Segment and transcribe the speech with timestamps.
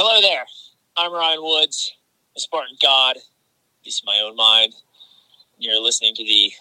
[0.00, 0.44] Hello there.
[0.96, 1.90] I'm Ryan Woods,
[2.36, 3.16] a Spartan God,
[3.82, 4.72] peace of my own mind.
[5.58, 6.52] You're listening to the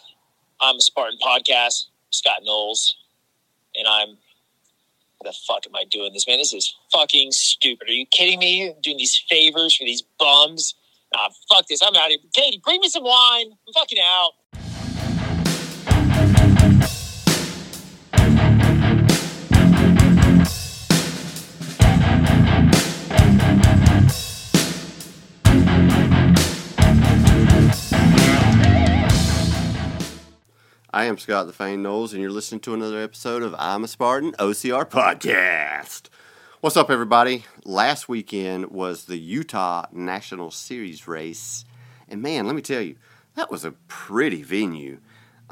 [0.60, 2.98] I'm a Spartan podcast, Scott Knowles,
[3.76, 4.18] and I'm.
[5.24, 6.40] The fuck am I doing this, man?
[6.40, 7.88] This is fucking stupid.
[7.88, 8.70] Are you kidding me?
[8.70, 10.74] I'm doing these favors for these bums?
[11.14, 11.84] Nah, fuck this.
[11.84, 12.20] I'm out of here.
[12.34, 13.52] Katie, bring me some wine.
[13.52, 14.32] I'm fucking out.
[30.98, 33.88] I am Scott the Fane Knowles, and you're listening to another episode of I'm a
[33.88, 36.10] Spartan OCR Podcast.
[36.60, 37.46] What's up, everybody?
[37.64, 41.66] Last weekend was the Utah National Series race,
[42.10, 42.96] and man, let me tell you,
[43.36, 44.98] that was a pretty venue.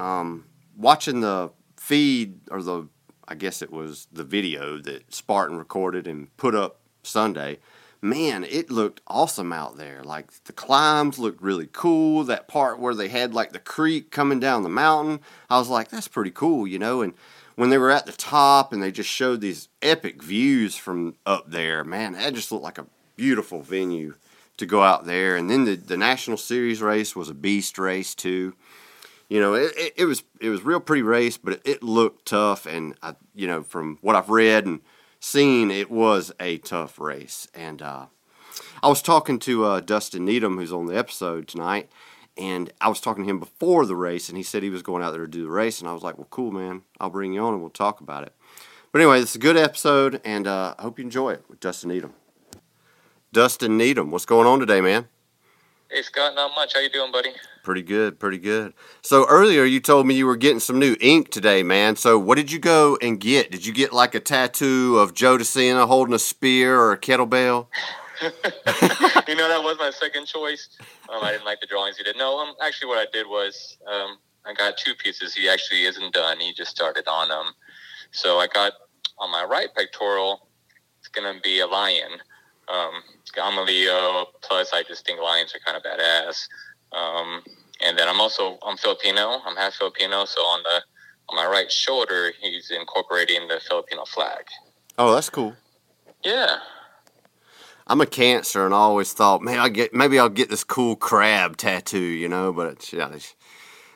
[0.00, 0.46] Um,
[0.76, 2.88] watching the feed, or the,
[3.28, 7.60] I guess it was the video that Spartan recorded and put up Sunday,
[8.08, 10.02] man, it looked awesome out there.
[10.02, 12.24] Like the climbs looked really cool.
[12.24, 15.88] That part where they had like the creek coming down the mountain, I was like,
[15.88, 17.02] that's pretty cool, you know.
[17.02, 17.14] And
[17.56, 21.50] when they were at the top and they just showed these epic views from up
[21.50, 24.14] there, man, that just looked like a beautiful venue
[24.58, 25.36] to go out there.
[25.36, 28.54] And then the, the National Series race was a beast race too.
[29.28, 32.26] You know, it, it, it was it was real pretty race, but it, it looked
[32.26, 32.66] tough.
[32.66, 34.80] And I, you know, from what I've read and
[35.26, 37.48] seen, it was a tough race.
[37.54, 38.06] And uh,
[38.82, 41.90] I was talking to uh, Dustin Needham, who's on the episode tonight,
[42.36, 45.02] and I was talking to him before the race, and he said he was going
[45.02, 45.80] out there to do the race.
[45.80, 46.82] And I was like, well, cool, man.
[47.00, 48.34] I'll bring you on and we'll talk about it.
[48.92, 51.90] But anyway, is a good episode, and uh, I hope you enjoy it with Dustin
[51.90, 52.14] Needham.
[53.32, 55.08] Dustin Needham, what's going on today, man?
[55.90, 56.74] Hey Scott, not much.
[56.74, 57.30] How you doing, buddy?
[57.66, 58.74] Pretty good, pretty good.
[59.02, 61.96] So earlier you told me you were getting some new ink today, man.
[61.96, 63.50] So what did you go and get?
[63.50, 66.96] Did you get like a tattoo of Joe De Sena holding a spear or a
[66.96, 67.66] kettlebell?
[68.22, 70.68] you know that was my second choice.
[71.08, 72.16] Um, I didn't like the drawings he did.
[72.16, 75.34] No, um, actually, what I did was um, I got two pieces.
[75.34, 76.38] He actually isn't done.
[76.38, 77.46] He just started on them.
[78.12, 78.74] So I got
[79.18, 80.50] on my right pectoral.
[81.00, 82.12] It's gonna be a lion.
[82.68, 83.02] Um,
[83.42, 84.26] I'm a Leo.
[84.42, 86.46] Plus, I just think lions are kind of badass.
[86.92, 87.42] Um,
[87.80, 89.40] and then I'm also I'm Filipino.
[89.44, 90.24] I'm half Filipino.
[90.24, 90.82] So on the
[91.28, 94.44] on my right shoulder, he's incorporating the Filipino flag.
[94.98, 95.54] Oh, that's cool.
[96.24, 96.58] Yeah.
[97.88, 100.96] I'm a cancer, and I always thought, man, I get maybe I'll get this cool
[100.96, 102.52] crab tattoo, you know.
[102.52, 103.34] But it's, yeah, it's,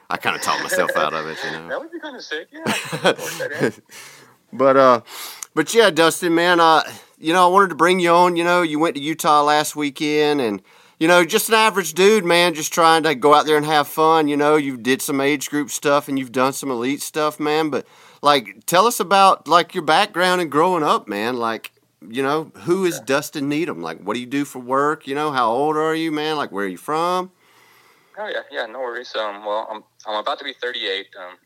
[0.09, 1.69] I kind of talked myself out of it, you know.
[1.69, 2.49] That would be kind of sick.
[2.53, 3.71] Yeah.
[4.53, 5.01] but uh,
[5.55, 6.85] but yeah, Dustin, man, uh,
[7.19, 8.37] you know, I wanted to bring you on.
[8.37, 10.63] You know, you went to Utah last weekend, and
[11.01, 13.89] you know, just an average dude, man, just trying to go out there and have
[13.89, 14.29] fun.
[14.29, 17.71] You know, you did some age group stuff and you've done some elite stuff, man.
[17.71, 17.87] But
[18.23, 21.39] like, tell us about like your background and growing up, man.
[21.39, 21.73] Like,
[22.07, 23.81] you know, who is Dustin Needham?
[23.81, 25.07] Like, what do you do for work?
[25.07, 26.37] You know, how old are you, man?
[26.37, 27.33] Like, where are you from?
[28.19, 29.15] Oh yeah, yeah, no worries.
[29.17, 31.39] Um, well, I'm I'm about to be 38 um,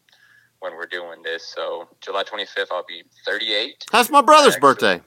[0.58, 1.46] when we're doing this.
[1.54, 3.84] So July 25th, I'll be 38.
[3.92, 5.00] That's my brother's Actually- birthday.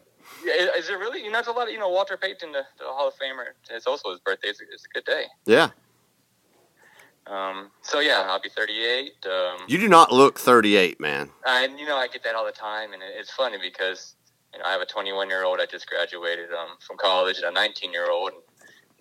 [0.46, 1.24] Yeah, is it really?
[1.24, 3.52] You know, it's a lot of you know Walter Payton, the, the Hall of Famer.
[3.70, 4.50] It's also his birthday.
[4.50, 5.24] It's a, it's a good day.
[5.46, 5.70] Yeah,
[7.26, 9.14] Um, so yeah, I'll be 38.
[9.26, 11.30] Um, you do not look 38, man.
[11.46, 14.16] and you know, I get that all the time, and it's funny because
[14.54, 15.60] you know I have a 21 year old.
[15.60, 18.32] I just graduated um, from college, and a 19 year old.
[18.32, 18.42] And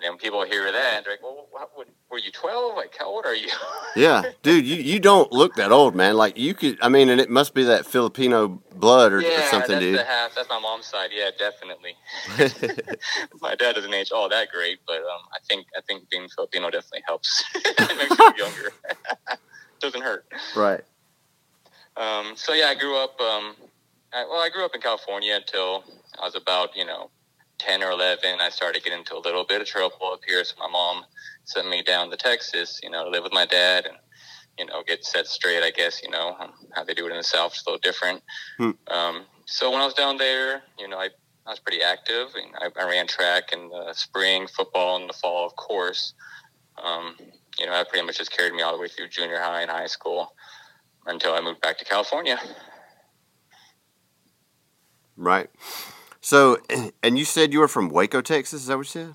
[0.01, 2.77] then people hear that, they're like, "Well, what, what, were you 12?
[2.77, 3.49] Like, how old are you?"
[3.97, 6.17] Yeah, dude, you, you don't look that old, man.
[6.17, 9.71] Like you could, I mean, and it must be that Filipino blood or, or something,
[9.71, 9.99] that's dude.
[9.99, 10.35] the half.
[10.35, 11.11] That's my mom's side.
[11.15, 11.97] Yeah, definitely.
[13.41, 16.69] my dad doesn't age all that great, but um, I think I think being Filipino
[16.69, 17.43] definitely helps.
[17.55, 18.73] it makes you younger.
[19.81, 20.27] doesn't hurt.
[20.55, 20.83] right.
[21.97, 23.19] Um, so yeah, I grew up.
[23.19, 23.57] Um,
[24.13, 25.85] I, well, I grew up in California until
[26.21, 27.11] I was about you know
[27.59, 28.41] ten or eleven.
[28.41, 31.05] I started getting into a little bit of trouble up here, so my mom
[31.45, 33.97] sent me down to Texas, you know, to live with my dad and
[34.59, 35.63] you know get set straight.
[35.63, 37.81] I guess you know um, how they do it in the South is a little
[37.81, 38.23] different.
[38.59, 38.71] Hmm.
[38.89, 41.09] Um, so when I was down there, you know, I,
[41.47, 42.29] I was pretty active.
[42.35, 46.15] And I, I ran track in the spring, football in the fall, of course.
[46.83, 47.17] Um,
[47.59, 49.71] you know, that pretty much just carried me all the way through junior high and
[49.71, 50.35] high school
[51.07, 52.39] until I moved back to California.
[55.17, 55.49] Right.
[56.27, 56.59] So,
[57.05, 58.63] and you said you were from Waco, Texas.
[58.63, 59.15] Is that what you said?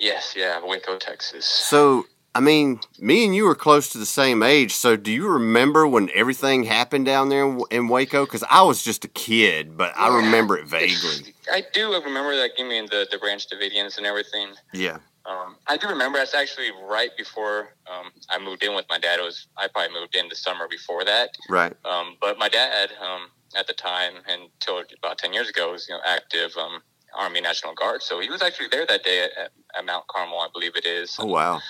[0.00, 1.46] Yes, yeah, Waco, Texas.
[1.46, 4.72] So, I mean, me and you were close to the same age.
[4.72, 8.24] So, do you remember when everything happened down there in, in Waco?
[8.24, 11.34] Because I was just a kid, but I remember it vaguely.
[11.52, 12.58] I do remember that.
[12.58, 14.48] You mean the the Branch Davidians and everything?
[14.74, 14.98] Yeah.
[15.26, 16.18] Um, I do remember.
[16.18, 19.20] That's actually right before um, I moved in with my dad.
[19.20, 21.30] It was I probably moved in the summer before that.
[21.48, 21.74] Right.
[21.84, 25.94] Um, but my dad, um, at the time until about ten years ago, was you
[25.94, 26.82] know active um,
[27.14, 28.02] Army National Guard.
[28.02, 30.86] So he was actually there that day at, at, at Mount Carmel, I believe it
[30.86, 31.16] is.
[31.18, 31.60] Oh wow.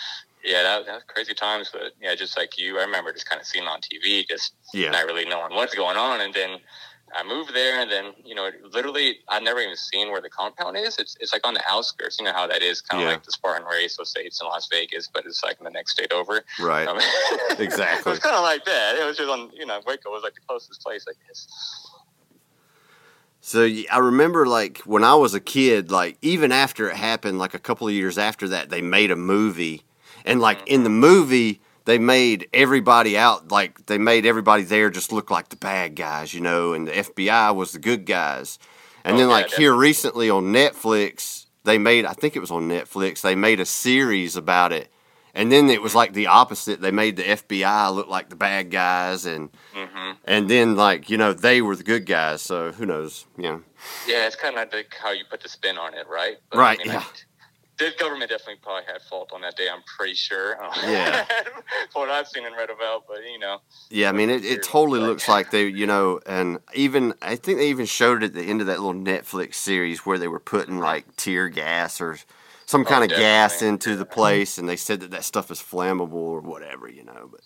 [0.44, 1.70] Yeah, that, that was crazy times.
[1.72, 4.90] But yeah, just like you, I remember just kind of seeing on TV, just Yeah.
[4.90, 6.22] not really knowing what's going on.
[6.22, 6.58] And then
[7.16, 10.76] I moved there, and then you know, literally, I've never even seen where the compound
[10.76, 10.96] is.
[10.98, 12.18] It's it's like on the outskirts.
[12.18, 13.14] You know how that is, kind of Yeah.
[13.14, 13.96] like the Spartan race.
[13.98, 16.42] Let's say it's in Las Vegas, but it's like in the next state over.
[16.60, 16.86] Right.
[16.86, 16.98] Um,
[17.58, 18.10] Exactly.
[18.10, 18.96] it was kind of like that.
[18.96, 21.46] It was just on, you know, Waco was like the closest place, I guess.
[23.40, 27.54] So I remember like when I was a kid, like even after it happened, like
[27.54, 29.82] a couple of years after that, they made a movie,
[30.24, 35.12] and like in the movie, they made everybody out like they made everybody there just
[35.12, 38.58] look like the bad guys, you know, and the FBI was the good guys.
[39.04, 42.50] And Oh, then yeah, like here recently on Netflix, they made I think it was
[42.50, 44.90] on Netflix, they made a series about it.
[45.32, 46.80] And then it was like the opposite.
[46.80, 51.16] They made the FBI look like the bad guys and hmm and then like, you
[51.16, 53.62] know, they were the good guys, so who knows, you know.
[54.06, 56.36] Yeah, it's kind of like how you put the spin on it, right?
[56.52, 57.04] Right, I yeah.
[57.80, 59.66] The government definitely probably had fault on that day.
[59.72, 60.56] I'm pretty sure.
[60.84, 61.24] Yeah.
[61.94, 63.58] What I've seen and read about, but you know,
[63.90, 67.58] Yeah, I mean, it, it totally looks like they, you know, and even I think
[67.58, 70.40] they even showed it at the end of that little Netflix series where they were
[70.40, 72.18] putting like tear gas or
[72.66, 75.58] some Oh, kind of gas into the place, and they said that that stuff is
[75.58, 77.28] flammable or whatever, you know.
[77.30, 77.40] But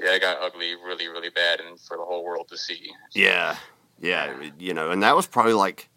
[0.00, 2.90] yeah, it got ugly really, really bad, and for the whole world to see.
[3.12, 3.56] yeah,
[4.00, 5.88] yeah, you know, and that was probably like,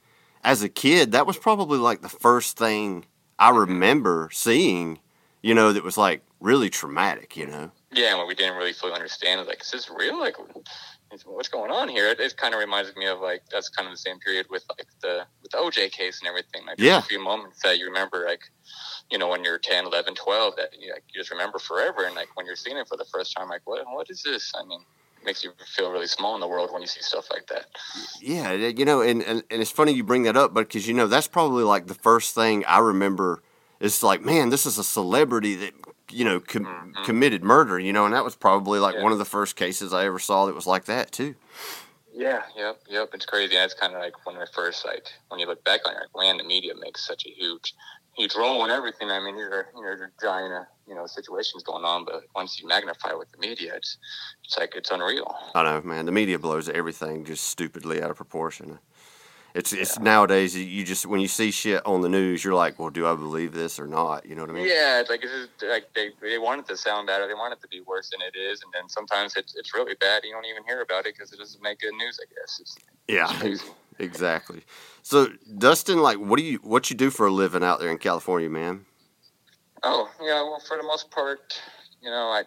[0.43, 3.05] as a kid, that was probably like the first thing
[3.39, 4.99] I remember seeing,
[5.41, 7.71] you know, that was like really traumatic, you know.
[7.91, 10.19] Yeah, and what we didn't really fully understand like, is this real?
[10.19, 10.35] Like,
[11.25, 12.07] what's going on here?
[12.07, 14.65] It, it kind of reminds me of like that's kind of the same period with
[14.69, 16.65] like the with the OJ case and everything.
[16.65, 16.97] Like, Yeah.
[16.97, 18.41] a few moments that you remember, like,
[19.09, 22.05] you know, when you're 10, 11, 12, that you, like, you just remember forever.
[22.05, 24.51] And like when you're seeing it for the first time, like, what what is this?
[24.55, 24.81] I mean,
[25.25, 27.65] makes you feel really small in the world when you see stuff like that.
[28.21, 30.93] Yeah, you know, and, and, and it's funny you bring that up, but because, you
[30.93, 33.41] know, that's probably like the first thing I remember.
[33.79, 35.73] It's like, man, this is a celebrity that,
[36.09, 37.03] you know, com- Mhm.
[37.03, 39.03] committed murder, you know, and that was probably like Yeah.
[39.03, 41.35] one of the first cases I ever saw that was like that, too.
[42.13, 43.09] Yeah, yep, yep.
[43.13, 43.55] It's crazy.
[43.57, 46.07] And it's kind of like when I first like when you look back on it,
[46.13, 47.73] like, man, the media makes such a huge,
[48.15, 49.09] huge role in everything.
[49.09, 52.67] I mean, you're you know giant, uh, you know, situations going on, but once you
[52.67, 53.97] magnify it with the media, it's
[54.43, 55.35] it's like it's unreal.
[55.53, 56.05] I know, man.
[56.05, 58.79] The media blows everything just stupidly out of proportion.
[59.55, 62.89] It's it's nowadays you just when you see shit on the news, you're like, well,
[62.89, 64.25] do I believe this or not?
[64.25, 64.67] You know what I mean?
[64.67, 67.33] Yeah, it's like it's just, like they they want it to sound bad, or they
[67.33, 70.23] want it to be worse than it is, and then sometimes it's it's really bad.
[70.25, 72.19] You don't even hear about it because it doesn't make good news.
[72.21, 72.59] I guess.
[72.59, 72.75] It's,
[73.07, 73.63] Yeah, it's.
[73.99, 74.63] Exactly.
[75.01, 75.27] So,
[75.57, 78.49] Dustin, like, what do you what you do for a living out there in California,
[78.49, 78.85] man?
[79.83, 80.41] Oh, yeah.
[80.41, 81.61] Well, for the most part,
[82.01, 82.43] you know, I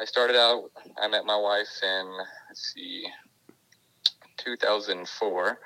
[0.00, 0.70] I started out.
[1.00, 2.12] I met my wife in
[2.48, 3.06] let's see,
[4.38, 5.58] 2004,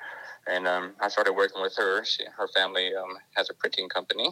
[0.49, 2.05] and um, I started working with her.
[2.05, 4.31] She, her family um, has a printing company.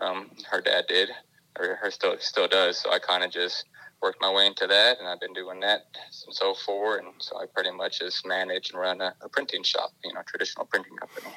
[0.00, 1.10] Um, her dad did,
[1.58, 2.78] or her still still does.
[2.78, 3.64] So I kind of just
[4.02, 5.80] worked my way into that, and I've been doing that
[6.10, 6.98] since 04.
[6.98, 10.20] And so I pretty much just manage and run a, a printing shop, you know,
[10.26, 11.34] traditional printing company.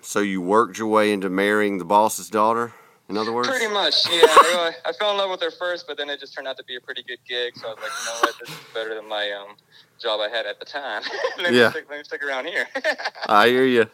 [0.00, 2.72] So you worked your way into marrying the boss's daughter.
[3.08, 4.22] In other words, Pretty much, yeah.
[4.26, 6.64] I, I fell in love with her first, but then it just turned out to
[6.64, 7.52] be a pretty good gig.
[7.56, 9.56] So I was like, you know what, this is better than my um,
[10.00, 11.02] job I had at the time.
[11.38, 11.70] let, me Yeah.
[11.70, 12.66] stick, let me stick around here.
[13.28, 13.86] I hear you.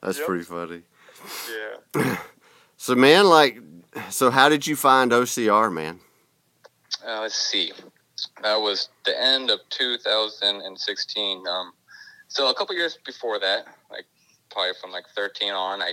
[0.00, 0.26] That's Yep.
[0.26, 0.82] pretty funny.
[1.94, 2.16] yeah.
[2.76, 3.58] So, man, like,
[4.10, 6.00] so how did you find OCR, man?
[7.06, 7.72] Uh, let's see.
[8.42, 11.44] That was the end of 2016.
[11.46, 11.72] Um,
[12.28, 14.06] so a couple years before that, like
[14.50, 15.92] probably from like 13 on, I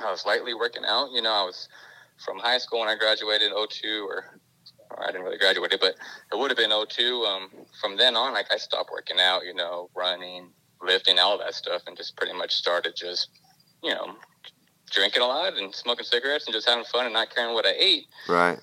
[0.00, 1.10] I was lightly working out.
[1.12, 1.68] You know, I was
[2.24, 4.40] from high school when I graduated in 02, or,
[4.90, 5.94] or I didn't really graduate, but
[6.32, 7.24] it would have been 02.
[7.24, 9.44] Um, from then on, like I stopped working out.
[9.44, 10.48] You know, running,
[10.82, 13.28] lifting, all that stuff, and just pretty much started just,
[13.82, 14.16] you know,
[14.90, 17.74] drinking a lot and smoking cigarettes and just having fun and not caring what I
[17.78, 18.06] ate.
[18.28, 18.58] Right.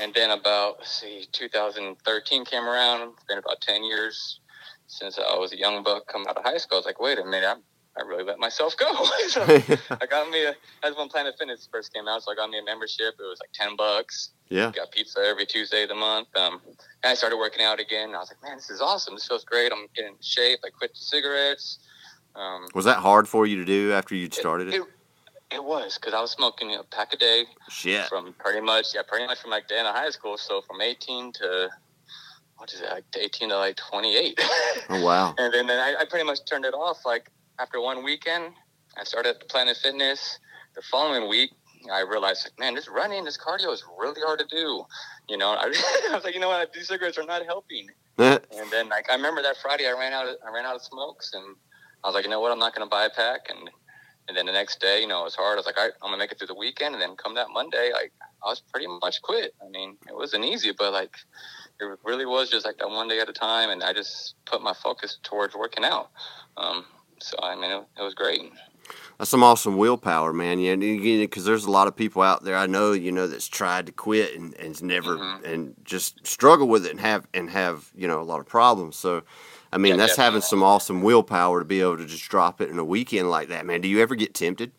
[0.00, 3.12] And then about see, 2013 came around.
[3.12, 4.40] It's been about 10 years
[4.86, 6.76] since I was a young buck coming out of high school.
[6.76, 8.86] I was like, wait a minute, I, I really let myself go.
[9.28, 9.42] so
[9.90, 10.54] I got me a.
[10.82, 13.14] That's when Planet Fitness first came out, so I got me a membership.
[13.18, 14.30] It was like 10 bucks.
[14.48, 14.72] yeah.
[14.74, 16.28] Got pizza every Tuesday of the month.
[16.36, 18.14] Um, and I started working out again.
[18.14, 19.14] I was like, man, this is awesome.
[19.14, 19.72] This feels great.
[19.72, 20.60] I'm getting in shape.
[20.64, 21.78] I quit the cigarettes.
[22.36, 24.74] Um, Was that hard for you to do after you'd started it?
[24.74, 24.86] it, it
[25.62, 28.06] was because I was smoking a pack a day Shit.
[28.06, 30.80] from pretty much yeah pretty much from like the end of high school so from
[30.80, 31.68] 18 to
[32.56, 34.40] what is it like 18 to like 28
[34.90, 35.34] Oh, wow.
[35.38, 38.52] and then, then I, I pretty much turned it off like after one weekend
[38.98, 40.38] i started at planet fitness.
[40.74, 41.50] The following week
[41.92, 44.84] i realized like man this running this cardio is really hard to do.
[45.28, 45.64] You know i,
[46.10, 47.86] I was like you know what these cigarettes are not helping.
[48.18, 50.82] And then like I remember that Friday I ran out of I ran out of
[50.82, 51.56] smokes and
[52.04, 53.68] I was like, you know what, I'm not gonna buy a pack and
[54.26, 55.54] And then the next day, you know, it was hard.
[55.54, 57.48] I was like, right, I'm gonna make it through the weekend, and then come that
[57.52, 58.12] Monday, like
[58.42, 59.54] I was pretty much quit.
[59.64, 61.14] I mean, it wasn't easy, but like
[61.80, 64.62] it really was just like that one day at a time, and I just put
[64.62, 66.10] my focus towards working out.
[66.56, 66.84] Um,
[67.20, 68.40] so I mean, it, it was great.
[69.18, 70.58] That's some awesome willpower, man.
[70.58, 73.86] Yeah, because there's a lot of people out there I know, you know, that's tried
[73.86, 75.44] to quit and and's never Mhm.
[75.44, 78.96] and just struggle with it and have and have you know a lot of problems.
[78.96, 79.22] So,
[79.74, 82.70] I mean, Yeah, that's having some awesome willpower to be able to just drop it
[82.70, 83.80] in a weekend like that, man.
[83.80, 84.70] Do you ever get tempted?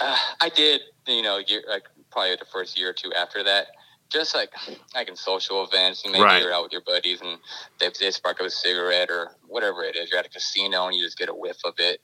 [0.00, 1.82] Uh, I did, you know, year, like
[2.12, 3.66] probably the first year or two after that.
[4.08, 4.50] Just like
[4.94, 6.40] like in social events, and maybe Right.
[6.40, 7.38] you're out with your buddies and
[7.80, 10.08] they, they spark up a cigarette or whatever it is.
[10.08, 12.00] You're at a casino and you just get a whiff of it.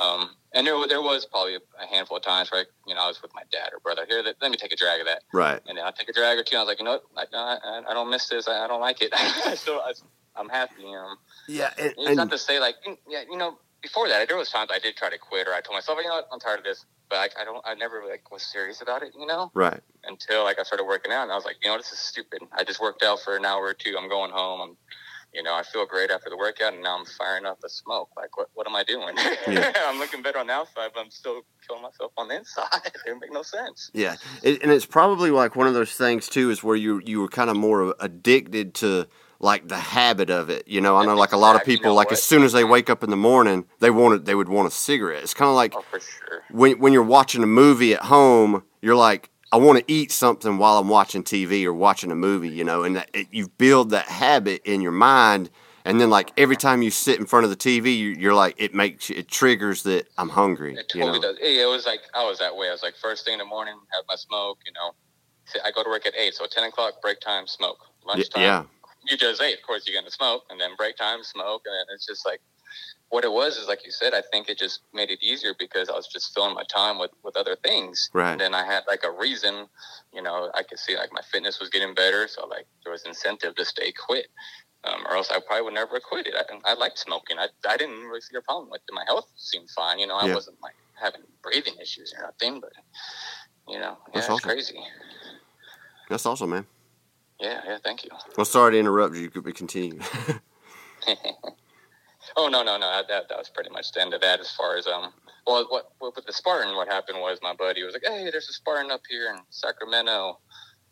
[0.00, 3.20] Um, and there, there was probably a, handful of times where you know I was
[3.20, 4.06] with my dad or brother.
[4.08, 5.60] Here, let, let me take a drag of that, Right.
[5.66, 6.56] and then I take a drag or two.
[6.56, 7.28] And I was like, you know, what?
[7.34, 8.48] I, I, I don't miss this.
[8.48, 9.12] I, I don't like it.
[9.58, 9.92] so I,
[10.36, 10.84] I'm happy.
[10.86, 11.16] Um,
[11.48, 12.76] Yeah, and, it's not to say like,
[13.08, 15.60] yeah, you know, before that, there was times I did try to quit, or I
[15.60, 18.04] told myself, you know what, I'm tired of this, but I, I don't, I never
[18.08, 19.80] like was serious about it, you know, right.
[20.04, 22.40] until like I started working out, and I was like, you know, this is stupid.
[22.52, 23.96] I just worked out for an hour or two.
[23.98, 24.60] I'm going home.
[24.60, 24.76] I'm,
[25.34, 28.10] you know, I feel great after the workout, and now I'm firing up the smoke.
[28.16, 29.16] Like, what, what am I doing?
[29.48, 29.72] Yeah.
[29.86, 32.68] I'm looking better on the outside, but I'm still killing myself on the inside.
[33.06, 33.90] it make no sense.
[33.94, 37.20] Yeah, it, and it's probably like one of those things too, is where you you
[37.20, 39.08] were kind of more addicted to
[39.42, 40.66] like the habit of it.
[40.66, 41.66] You know, I know like a lot of.
[41.66, 44.34] You people, like as soon as they wake up in the morning, they wanted they
[44.34, 45.22] would want a cigarette.
[45.22, 46.42] It's kind of like Oh, for sure.
[46.50, 50.58] when when you're watching a movie at home, you're like, I want to eat something
[50.58, 52.50] while I'm watching TV or watching a movie.
[52.50, 55.50] You know, and that, it, you build that habit in your mind.
[55.84, 58.54] And then, like every time you sit in front of the TV, you, you're like,
[58.56, 60.74] it makes it triggers that I'm hungry.
[60.74, 61.38] It you totally know, does.
[61.42, 62.68] It was like I was that way.
[62.68, 64.60] I was like first thing in the morning, have my smoke.
[64.64, 64.92] You know,
[65.64, 67.78] I go to work at eight, so ten o'clock break time, smoke.
[68.06, 68.64] Lunchtime, yeah,
[69.08, 69.58] you just ate.
[69.58, 72.40] Of course, you're gonna smoke, and then break time, smoke, and then it's just like
[73.08, 74.14] what it was is like you said.
[74.14, 77.10] I think it just made it easier because I was just filling my time with
[77.22, 78.10] with other things.
[78.12, 78.32] Right.
[78.32, 79.66] And then I had like a reason.
[80.12, 83.02] You know, I could see like my fitness was getting better, so like there was
[83.04, 84.26] incentive to stay quit.
[84.84, 86.34] Um, or else I probably would never have quit it.
[86.36, 86.42] I,
[86.72, 87.38] I liked smoking.
[87.38, 88.92] I, I didn't really see a problem with it.
[88.92, 90.00] My health seemed fine.
[90.00, 90.34] You know, I Yeah.
[90.34, 92.72] wasn't like having breathing issues or nothing, but
[93.68, 94.48] you know, yeah, That's it's awesome.
[94.50, 94.80] crazy.
[96.08, 96.66] that's awesome, man.
[97.42, 98.10] Yeah, yeah, thank you.
[98.36, 99.28] Well, sorry to interrupt you.
[99.28, 99.98] Could we continue?
[102.36, 103.02] oh no, no, no.
[103.08, 104.38] That, that was pretty much the end of that.
[104.38, 105.12] As far as um,
[105.46, 108.48] well, what, what with the Spartan, what happened was my buddy was like, "Hey, there's
[108.48, 110.38] a Spartan up here in Sacramento."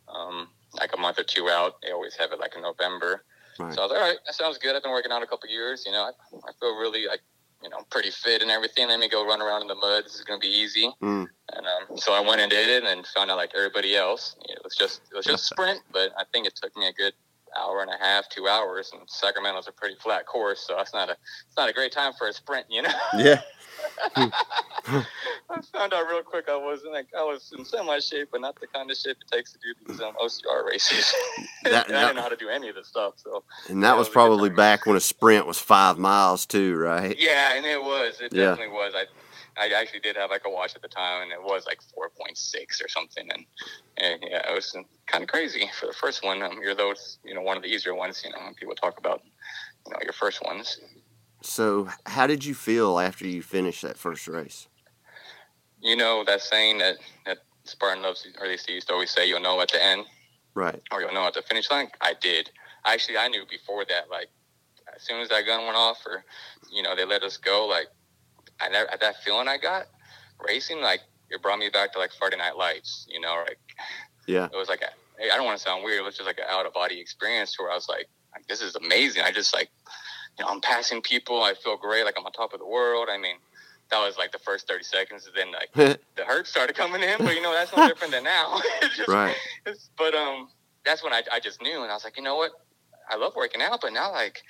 [0.09, 3.25] Um, like a month or two out, they always have it like in November.
[3.59, 3.73] Right.
[3.75, 4.75] So I was like, all right, that sounds good.
[4.75, 5.85] I've been working out a couple years.
[5.87, 6.11] You know, I,
[6.49, 7.21] I feel really like
[7.63, 8.89] you know pretty fit and everything.
[8.89, 10.05] Let me go run around in the mud.
[10.05, 10.91] This is gonna be easy.
[11.03, 11.29] Mm.
[11.53, 14.59] And um, so I went and did it, and found out like everybody else, it
[14.63, 15.81] was just it was just sprint.
[15.93, 17.13] But I think it took me a good
[17.59, 18.91] hour and a half, two hours.
[18.93, 22.13] And Sacramento's a pretty flat course, so that's not a it's not a great time
[22.19, 22.93] for a sprint, you know.
[23.17, 23.43] yeah.
[25.51, 28.59] I found out real quick I wasn't like I was in semi shape, but not
[28.61, 31.13] the kind of shape it takes to do these um, OCR races.
[31.65, 33.83] That- and I that- didn't know how to do any of this stuff, so And
[33.85, 37.17] that was was probably back when a sprint was five miles too, right?
[37.19, 38.47] yeah, and it was it Yeah.
[38.51, 38.95] definitely was.
[38.97, 39.05] I
[39.63, 42.09] I actually did have like a watch at the time, and it was like four
[42.11, 43.45] point six or something, and,
[43.99, 44.75] and yeah, it was
[45.07, 46.43] kind of crazy for the first one.
[46.43, 48.99] Um, you're those you know one of the easier ones, you know, when people talk
[48.99, 49.23] about
[49.87, 50.79] you know your first ones.
[51.43, 54.69] So, how did you feel after you finished that first race?
[55.81, 59.41] You know that saying that that Spartan loves, or they used to always say, you'll
[59.41, 60.05] know at the end.
[60.55, 60.83] Right.
[60.91, 61.89] or you'll know at the finish line.
[62.01, 62.51] I did.
[62.85, 64.11] Actually, I knew before that.
[64.11, 64.29] Like
[64.95, 66.25] as soon as that gun went off, or
[66.71, 67.67] you know, they let us go.
[67.67, 67.87] Like
[68.61, 69.87] I never that feeling I got
[70.45, 70.81] racing.
[70.81, 73.07] Like it brought me back to like Friday Night Lights.
[73.09, 73.59] You know, like
[74.27, 74.47] Yeah.
[74.53, 74.91] it was like a,
[75.23, 76.01] I don't want to sound weird.
[76.01, 78.61] It was just like an out of body experience where I was like, like, this
[78.61, 79.23] is amazing.
[79.23, 79.71] I just like,
[80.41, 81.43] you know, I'm passing people.
[81.43, 82.05] I feel great.
[82.05, 83.09] Like I'm on top of the world.
[83.13, 83.37] I mean.
[83.91, 87.19] That was like the first thirty seconds, and then like the hurt started coming in.
[87.19, 88.61] But you know that's no different than now.
[88.83, 89.35] It's just- right.
[89.99, 90.49] but um,
[90.85, 92.53] that's when I, I just knew, and I was like, you know what,
[93.11, 94.43] I love working out, but now like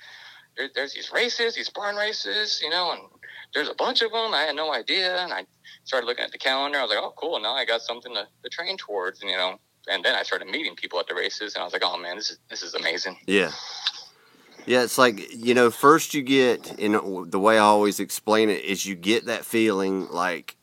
[0.55, 3.01] there, there's these races, these barn races, you know, and
[3.55, 4.31] there's a bunch of them.
[4.31, 5.47] I had no idea, and I
[5.85, 6.77] started looking at the calendar.
[6.77, 9.37] I was like, oh, cool, now I got something to, to train towards, and you
[9.37, 11.97] know, and then I started meeting people at the races, and I was like, oh
[11.97, 13.17] man, this is this is amazing.
[13.25, 13.51] Yeah.
[14.65, 18.63] Yeah, it's like, you know, first you get, and the way I always explain it
[18.63, 20.55] is you get that feeling like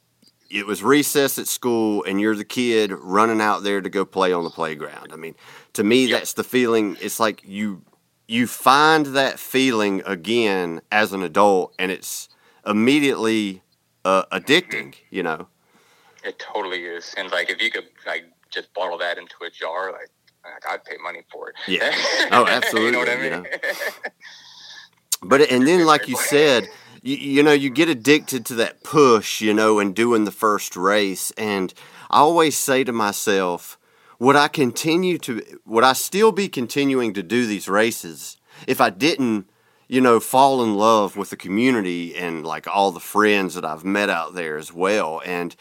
[0.51, 4.33] it was recess at school and you're the kid running out there to go play
[4.33, 5.13] on the playground.
[5.13, 5.35] I mean,
[5.75, 6.19] to me, Yep.
[6.19, 6.97] that's the feeling.
[7.01, 7.83] It's like you
[8.31, 12.29] you find that feeling again as an adult, and it's
[12.67, 13.63] immediately
[14.05, 14.95] uh, addicting.
[15.11, 15.49] You know,
[16.23, 19.93] It totally is, and like if you could like just bottle that into a jar,
[19.93, 20.09] like.
[20.53, 21.57] Like, I'd pay money for it.
[21.67, 21.95] Yeah.
[22.31, 22.87] Oh, absolutely.
[22.87, 23.25] you know what I mean?
[23.25, 23.47] you know.
[25.23, 26.69] but and then like you said,
[27.03, 30.77] you, you know, you get addicted to that push, you know, and doing the first
[30.77, 31.31] race.
[31.33, 31.73] And
[32.11, 33.79] I always say to myself,
[34.19, 38.37] would I continue to, would I still be continuing to do these races
[38.67, 39.49] if I didn't,
[39.87, 43.85] you know, fall in love with the community and like all the friends that I've
[43.85, 45.23] met out there as well?
[45.25, 45.55] And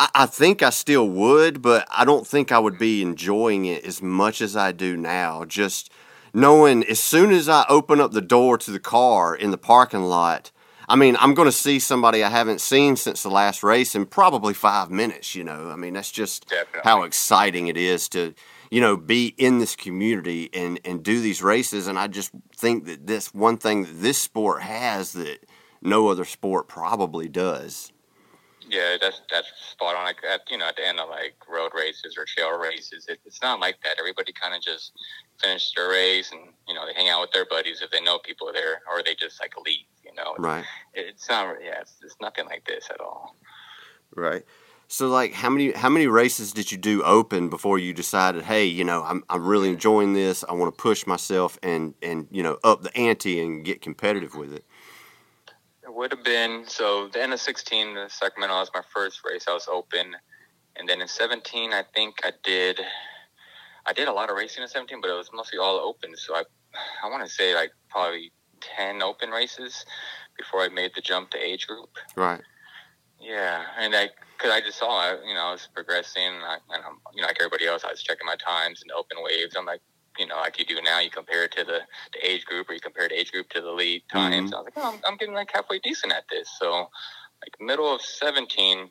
[0.00, 3.84] I, I think I still would, but I don't think I would be enjoying it
[3.84, 5.44] as much as I do now.
[5.44, 5.92] Just
[6.32, 10.04] knowing as soon as I open up the door to the car in the parking
[10.04, 10.50] lot,
[10.88, 14.06] I mean, I'm going to see somebody I haven't seen since the last race in
[14.06, 15.34] probably five minutes.
[15.34, 16.80] You know, I mean, that's just Definitely.
[16.82, 18.34] how exciting it is to,
[18.70, 21.86] you know, be in this community and and do these races.
[21.86, 25.46] And I just think that this one thing that this sport has that
[25.82, 27.92] no other sport probably does.
[28.70, 30.04] Yeah, that's that's spot on.
[30.04, 33.18] Like at you know, at the end of like road races or trail races, it,
[33.26, 33.96] it's not like that.
[33.98, 34.92] Everybody kind of just
[35.42, 38.20] finishes their race and you know they hang out with their buddies if they know
[38.20, 39.86] people are there, or they just like leave.
[40.04, 40.64] You know, Right.
[40.94, 41.56] It, it's not.
[41.60, 43.34] Yeah, it's, it's nothing like this at all.
[44.14, 44.44] Right.
[44.86, 48.66] So like how many how many races did you do open before you decided, hey,
[48.66, 50.44] you know, I'm I'm really enjoying this.
[50.48, 54.36] I want to push myself and and you know, up the ante and get competitive
[54.36, 54.64] with it.
[55.90, 59.46] It would have been so the end of sixteen, the Sacramento was my first race.
[59.48, 60.14] I was open,
[60.76, 62.78] and then in seventeen, I think I did.
[63.84, 66.16] I did a lot of racing in seventeen, but it was mostly all open.
[66.16, 66.44] So I,
[67.02, 68.30] I want to say like probably
[68.60, 69.84] ten open races
[70.38, 71.90] before I made the jump to age group.
[72.14, 72.40] Right.
[73.18, 76.54] Yeah, and I, cause I just saw, I, you know, I was progressing, and, I,
[76.72, 79.56] and I'm, you know, like everybody else, I was checking my times and open waves.
[79.58, 79.80] I'm like,
[80.20, 81.80] you know, like you do now, you compare it to the,
[82.12, 84.52] the age group, or you compare the age group to the lead times.
[84.52, 86.48] I was like, oh, I'm, I'm getting like halfway decent at this.
[86.60, 86.90] So,
[87.42, 88.90] like middle of 17,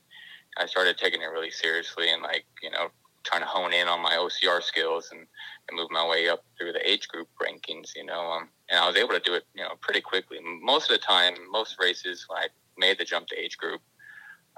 [0.58, 2.88] I started taking it really seriously and like, you know,
[3.24, 6.74] trying to hone in on my OCR skills and, and move my way up through
[6.74, 8.32] the age group rankings, you know.
[8.32, 10.40] Um, and I was able to do it, you know, pretty quickly.
[10.64, 13.82] Most of the time, most races, when I made the jump to age group,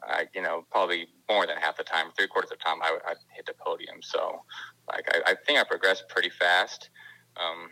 [0.04, 2.98] I, you know, probably more than half the time, three quarters of the time, I,
[3.06, 4.02] I hit the podium.
[4.02, 4.42] So,
[4.88, 6.90] like, I, I think I progressed pretty fast.
[7.38, 7.70] Um,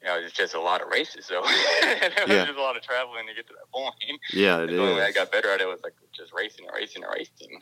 [0.00, 2.44] you know, it's just a lot of races, so it was Yeah.
[2.46, 3.94] just a lot of traveling to get to that point.
[4.32, 6.74] Yeah, it the only way I got better at it was like just racing and
[6.74, 7.58] racing and racing.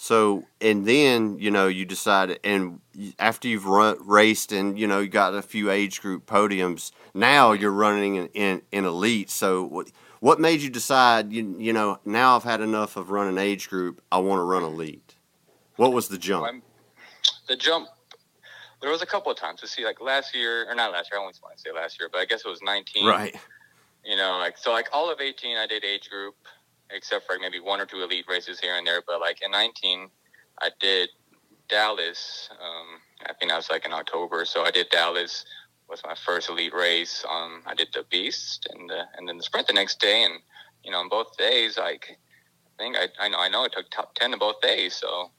[0.00, 2.80] So and then you know you decide, and
[3.18, 7.50] after you've run, raced and you know you got a few age group podiums, now
[7.50, 9.28] you're running in in, in elite.
[9.28, 11.32] So what what made you decide?
[11.32, 14.00] You you know now I've had enough of running age group.
[14.12, 15.16] I want to run elite.
[15.74, 16.44] What was the jump?
[16.44, 16.62] I'm-
[17.48, 17.88] the jump,
[18.80, 21.18] there was a couple of times to see, like last year, or not last year,
[21.18, 23.06] I always want to say last year, but I guess it was 19.
[23.06, 23.34] Right.
[24.04, 26.36] you know, like so, like all of eighteen, I did age group,
[26.90, 29.02] except for maybe one or two elite races here and there.
[29.06, 30.08] But like in nineteen,
[30.60, 31.08] I did
[31.68, 32.48] Dallas.
[32.52, 34.44] Um, I think that was like in October.
[34.44, 35.44] So I did Dallas
[35.88, 37.24] was my first elite race.
[37.28, 40.34] Um, I did the Beast and the, and then the sprint the next day, and
[40.84, 43.90] you know, on both days, like I think I, I know I know I took
[43.90, 44.94] top ten in both days.
[44.94, 45.30] So.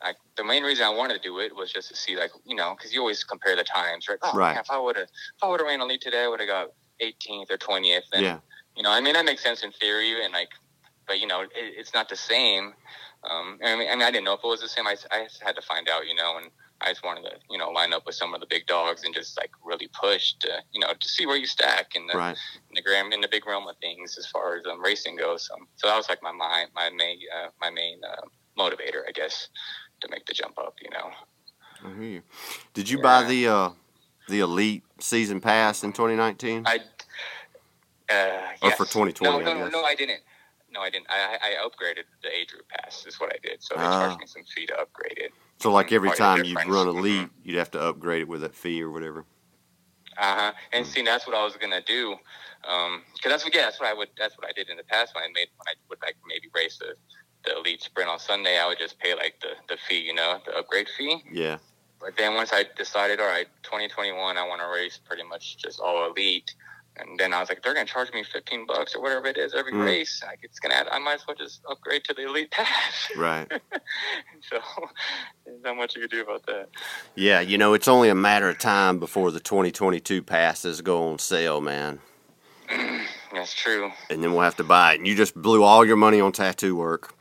[0.00, 2.54] Like the main reason I wanted to do it was just to see, like you
[2.54, 4.16] know, because you always compare the times, right?
[4.22, 4.54] Oh, Right.
[4.54, 6.48] man, if I would have, if I would have ran elite today, I would have
[6.48, 6.68] got
[7.02, 8.04] 18th or 20th.
[8.12, 8.38] And Yeah.
[8.76, 10.50] you know, I mean, that makes sense in theory, and like,
[11.08, 12.74] but you know, it, it's not the same.
[13.28, 14.86] Um, I mean, I mean, I didn't know if it was the same.
[14.86, 17.58] I, I just had to find out, you know, and I just wanted to, you
[17.58, 20.62] know, line up with some of the big dogs and just like really push to,
[20.72, 22.36] you know, to see where you stack in the Right.
[22.68, 25.50] in the gram in the big realm of things as far as um, racing goes.
[25.52, 28.22] Um, so that was like my my my main uh, my main uh,
[28.56, 29.48] motivator, I guess,
[30.02, 30.76] to make the jump up.
[30.80, 31.10] You know.
[31.84, 32.22] I hear you.
[32.74, 33.70] Did you buy the uh,
[34.28, 36.64] the elite season pass in 2019?
[36.66, 36.78] I
[38.10, 39.72] uh, Or for 2020, No, no, guess.
[39.72, 40.20] no, I didn't.
[40.78, 41.06] No, I didn't.
[41.10, 43.04] I, I upgraded the age group pass.
[43.06, 43.62] Is what I did.
[43.62, 44.00] So they Ah.
[44.06, 45.32] charged me some fee to upgrade it.
[45.58, 48.80] so like every time you run elite, you'd have to upgrade it with that fee
[48.80, 49.24] or whatever.
[50.16, 50.52] Uh huh.
[50.72, 50.90] And Hmm.
[50.92, 52.12] see, that's what I was gonna do.
[52.64, 54.08] Um, cause that's what yeah, that's what I would.
[54.16, 56.48] That's what I did in the past when I made when I would like maybe
[56.54, 56.94] race the
[57.44, 58.58] the elite sprint on Sunday.
[58.58, 61.24] I would just pay like the the fee, you know, the upgrade fee.
[61.32, 61.58] Yeah.
[62.00, 65.80] But then once I decided, all right, 2021, I want to race pretty much just
[65.80, 66.54] all elite.
[66.98, 69.54] And then I was like, they're gonna charge me 15 bucks or whatever it is
[69.54, 69.84] every Mm.
[69.84, 70.22] race.
[70.26, 73.08] Like it's gonna, add, I might as well just upgrade to the elite pass.
[73.16, 73.46] Right.
[74.42, 74.58] so
[75.46, 76.68] there's not much you could do about that.
[77.14, 81.18] Yeah, you know, it's only a matter of time before the 2022 passes go on
[81.18, 82.00] sale, man.
[83.32, 83.92] That's true.
[84.10, 84.98] And then we'll have to buy it.
[84.98, 87.14] And you just blew all your money on tattoo work.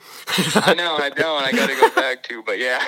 [0.56, 2.84] I know, I know, and I got to go back to, but yeah.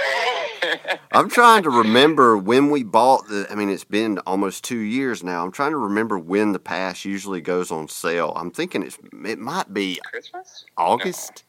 [1.12, 3.48] I'm trying to remember when we bought the.
[3.50, 5.44] I mean, it's been almost two years now.
[5.44, 8.34] I'm trying to remember when the pass usually goes on sale.
[8.36, 10.66] I'm thinking it's it might be Christmas?
[10.78, 11.44] August.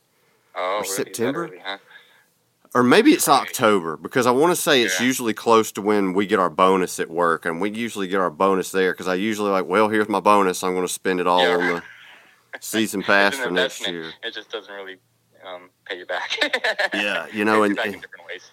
[0.56, 0.94] Oh, Or really?
[0.94, 1.44] September?
[1.44, 1.78] early, huh?
[2.74, 5.06] Or maybe it's October because I want to say it's Yeah.
[5.06, 8.30] usually close to when we get our bonus at work, and we usually get our
[8.30, 10.62] bonus there because I usually like, well, here's my bonus.
[10.62, 11.56] I'm going to spend it all Yeah.
[11.56, 11.83] on the
[12.61, 14.12] season pass for next year.
[14.22, 14.96] It just doesn't really
[15.44, 16.90] um, pay you back.
[16.94, 18.50] Yeah, you know, and- and- in different ways.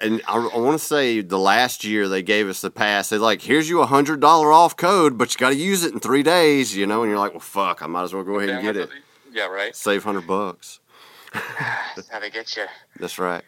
[0.00, 3.08] And I, I want to say the last year they gave us the pass.
[3.10, 5.92] They're like, here's you a hundred dollar off code, but you got to use it
[5.92, 6.74] in three days.
[6.76, 8.76] You know, and you're like, well, fuck, I might as well go ahead and get
[8.76, 8.88] it.
[9.32, 9.76] Yeah, right.
[9.76, 10.80] Save hundred bucks.
[11.94, 12.64] That's how they get you.
[12.98, 13.44] That's right.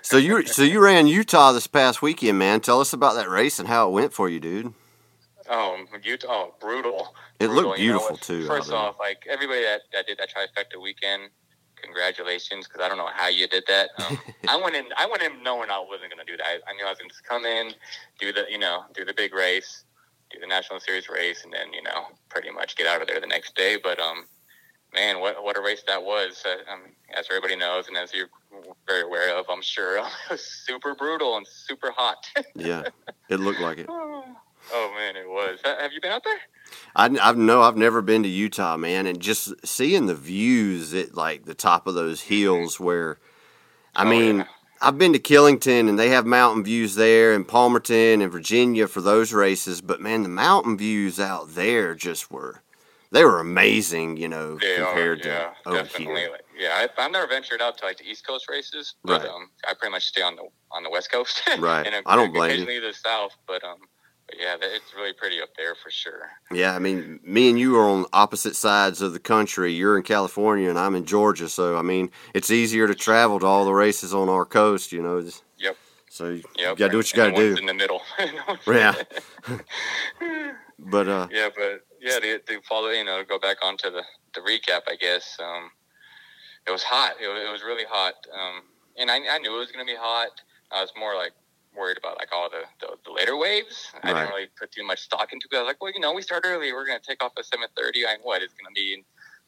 [0.00, 2.60] So you so you ran Utah this past weekend, man.
[2.60, 4.72] Tell us about that race and how it went for you, dude.
[5.48, 7.14] Oh, Utah, oh, brutal.
[7.38, 7.98] It brutal, looked you know.
[7.98, 8.46] beautiful too.
[8.46, 11.30] First off, like everybody that, that did that trifecta weekend,
[11.76, 13.90] congratulations, because I don't know how you did that.
[13.98, 16.46] Um, I went in, I went in knowing I wasn't going to do that.
[16.46, 17.72] I, I knew I was going to just come in,
[18.18, 19.84] do the, you know, do the big race,
[20.30, 23.20] do the national series race, and then you know, pretty much get out of there
[23.20, 23.76] the next day.
[23.82, 24.24] But um,
[24.94, 26.42] man, what what a race that was!
[26.46, 26.56] Uh,
[27.18, 28.28] as everybody knows, and as you're
[28.86, 32.26] very aware of, I'm sure it was super brutal and super hot.
[32.54, 32.84] yeah,
[33.28, 33.86] it looked like it.
[33.90, 35.58] oh man, it was.
[35.64, 36.38] Have you been out there?
[36.96, 41.14] I, I know I've never been to Utah, man, and just seeing the views at
[41.14, 43.18] like the top of those hills where,
[43.94, 44.46] I Oh, mean, yeah.
[44.80, 49.00] I've been to Killington and they have mountain views there, and Palmerton and Virginia for
[49.00, 52.62] those races, but man, the mountain views out there just were,
[53.12, 56.20] they were amazing, you know, They are, compared yeah, to over definitely.
[56.22, 56.38] here.
[56.58, 59.30] Yeah, I, I've never ventured out to like the East Coast races, but Right.
[59.30, 61.42] um, I pretty much stay on the on the West Coast.
[61.58, 61.86] Right.
[61.86, 62.80] and I don't blame you.
[62.80, 63.76] the South, but um,
[64.26, 66.30] but yeah, it's really pretty up there for sure.
[66.50, 69.72] Yeah, I mean, me and you are on opposite sides of the country.
[69.72, 73.46] You're in California and I'm in Georgia, so I mean, it's easier to travel to
[73.46, 75.18] all the races on our coast, you know.
[75.58, 75.76] Yep.
[76.08, 76.76] So you Yep.
[76.78, 77.60] got to do what you got to the do.
[77.60, 78.00] in the middle.
[78.66, 78.94] Yeah.
[80.84, 84.02] But uh, yeah, but yeah, to, to follow, you know, go back onto the
[84.34, 85.36] the recap, I guess.
[85.40, 85.70] Um,
[86.66, 87.14] it was hot.
[87.22, 88.14] It was, it was really hot.
[88.32, 88.62] Um,
[88.98, 90.30] and I, I knew it was going to be hot.
[90.70, 91.32] I was more like
[91.76, 93.90] worried about like all the, the, the later waves.
[94.02, 95.56] I didn't really put too much stock into it.
[95.56, 96.72] I was like, well, you know, we start early.
[96.72, 98.06] We're going to take off at 7:30.
[98.06, 99.04] I what it's going to be in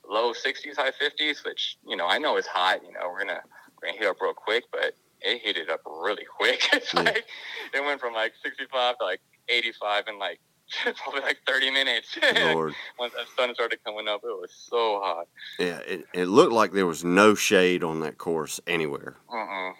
[0.07, 2.81] low 60s, high 50s, which you know I know is hot.
[2.85, 3.41] You know, we're gonna
[3.81, 6.69] we're gonna heat up real quick, but it heated up really quick.
[6.75, 7.01] it's Yeah.
[7.03, 7.25] like
[7.73, 10.41] it went from like 65 to like 85 in like
[11.03, 12.19] probably like 30 minutes.
[12.37, 15.29] Lord, Once that sun started coming up, it was so hot.
[15.59, 19.17] yeah, it, it looked like there was no shade on that course anywhere.
[19.33, 19.73] Uh-uh.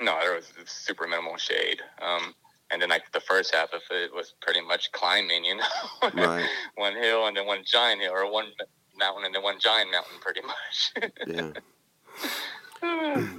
[0.00, 1.80] No, there was super minimal shade.
[2.00, 2.34] Um,
[2.70, 5.64] and then like the first half of it was pretty much climbing, you know,
[6.14, 6.46] Right.
[6.76, 8.46] one hill and then one giant hill, or one
[8.98, 11.12] mountain and then one giant mountain, pretty much.
[11.26, 11.52] Yeah.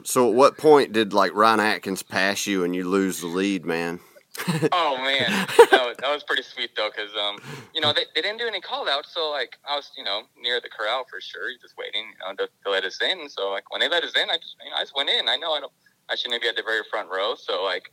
[0.03, 3.65] So at what point did like Ryan Atkins pass you and you lose the lead,
[3.65, 4.01] man?
[4.71, 5.31] oh man,
[5.71, 7.37] that was, that was pretty sweet though, because um,
[7.73, 10.21] you know, they, they didn't do any call outs, so like I was, you know,
[10.39, 13.29] near the corral for sure, just waiting, you know, to, to let us in.
[13.29, 15.27] So like when they let us in, I just, you know, I just went in.
[15.29, 15.71] I know I don't,
[16.09, 17.83] I shouldn't be at the very front row, so like,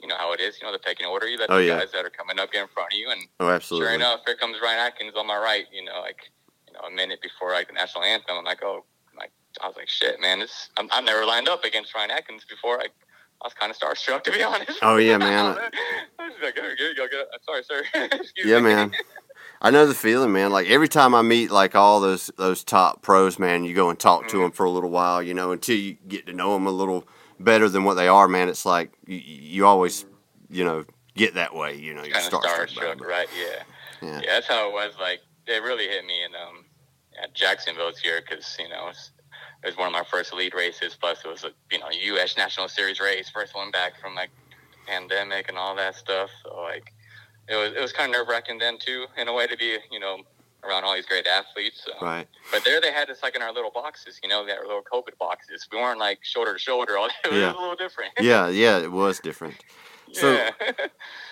[0.00, 1.26] you know how it is, you know, the pecking order.
[1.28, 1.78] You let Oh, the yeah.
[1.78, 3.86] guys that are coming up get in front of you, and Oh, absolutely.
[3.88, 5.64] sure enough, here comes Ryan Atkins on my right.
[5.72, 6.20] You know, like,
[6.66, 8.84] you know, a minute before like the national anthem, I'm like, oh,
[9.16, 9.30] like
[9.62, 12.78] I was like, shit, man, this I'm, I've never lined up against Ryan Atkins before.
[12.80, 12.86] I,
[13.42, 14.78] I was kind of starstruck to be honest.
[14.82, 15.56] Oh, yeah, man.
[16.18, 17.26] I was just like, oh, good.
[17.44, 17.82] Sorry, sir.
[18.12, 18.74] Excuse Yeah, me.
[18.74, 18.92] man.
[19.62, 20.50] I know the feeling, man.
[20.50, 23.98] Like every time I meet like all those those top pros, man, you go and
[23.98, 24.30] talk Mm-hmm.
[24.30, 26.70] to them for a little while, you know, until you get to know them a
[26.70, 27.06] little
[27.40, 28.48] better than what they are, man.
[28.48, 30.04] It's like you, you always,
[30.50, 32.02] you know, get that way, you know.
[32.02, 33.28] You're kind of starstruck, right?
[33.38, 33.62] Yeah.
[34.02, 34.20] Yeah.
[34.20, 34.92] yeah, That's how it was.
[35.00, 36.64] Like, it really hit me in um
[37.22, 39.10] at Jacksonville year because you know it's,
[39.62, 40.96] it was one of my first lead races.
[41.00, 42.36] Plus, it was a you know U.S.
[42.36, 44.30] National Series race, first one back from like
[44.86, 46.30] pandemic and all that stuff.
[46.44, 46.92] So like,
[47.48, 49.78] it was it was kind of nerve wracking then too, in a way to be
[49.90, 50.18] you know
[50.64, 51.86] around all these great athletes.
[52.00, 52.28] Um, Right.
[52.50, 55.16] But there they had us like in our little boxes, you know, our little COVID
[55.18, 55.68] boxes.
[55.70, 56.96] We weren't like shoulder to shoulder.
[56.98, 57.52] All it was Yeah.
[57.52, 58.12] a little different.
[58.20, 59.56] Yeah, yeah, it was different.
[60.12, 60.50] So- yeah.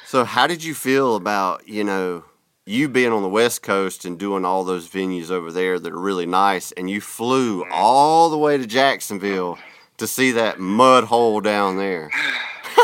[0.06, 2.24] So how did you feel about, you know,
[2.66, 5.98] you being on the West Coast and doing all those venues over there that are
[6.00, 7.68] really nice and you flew Mhm.
[7.70, 9.58] all the way to Jacksonville
[9.98, 12.10] to see that mud hole down there.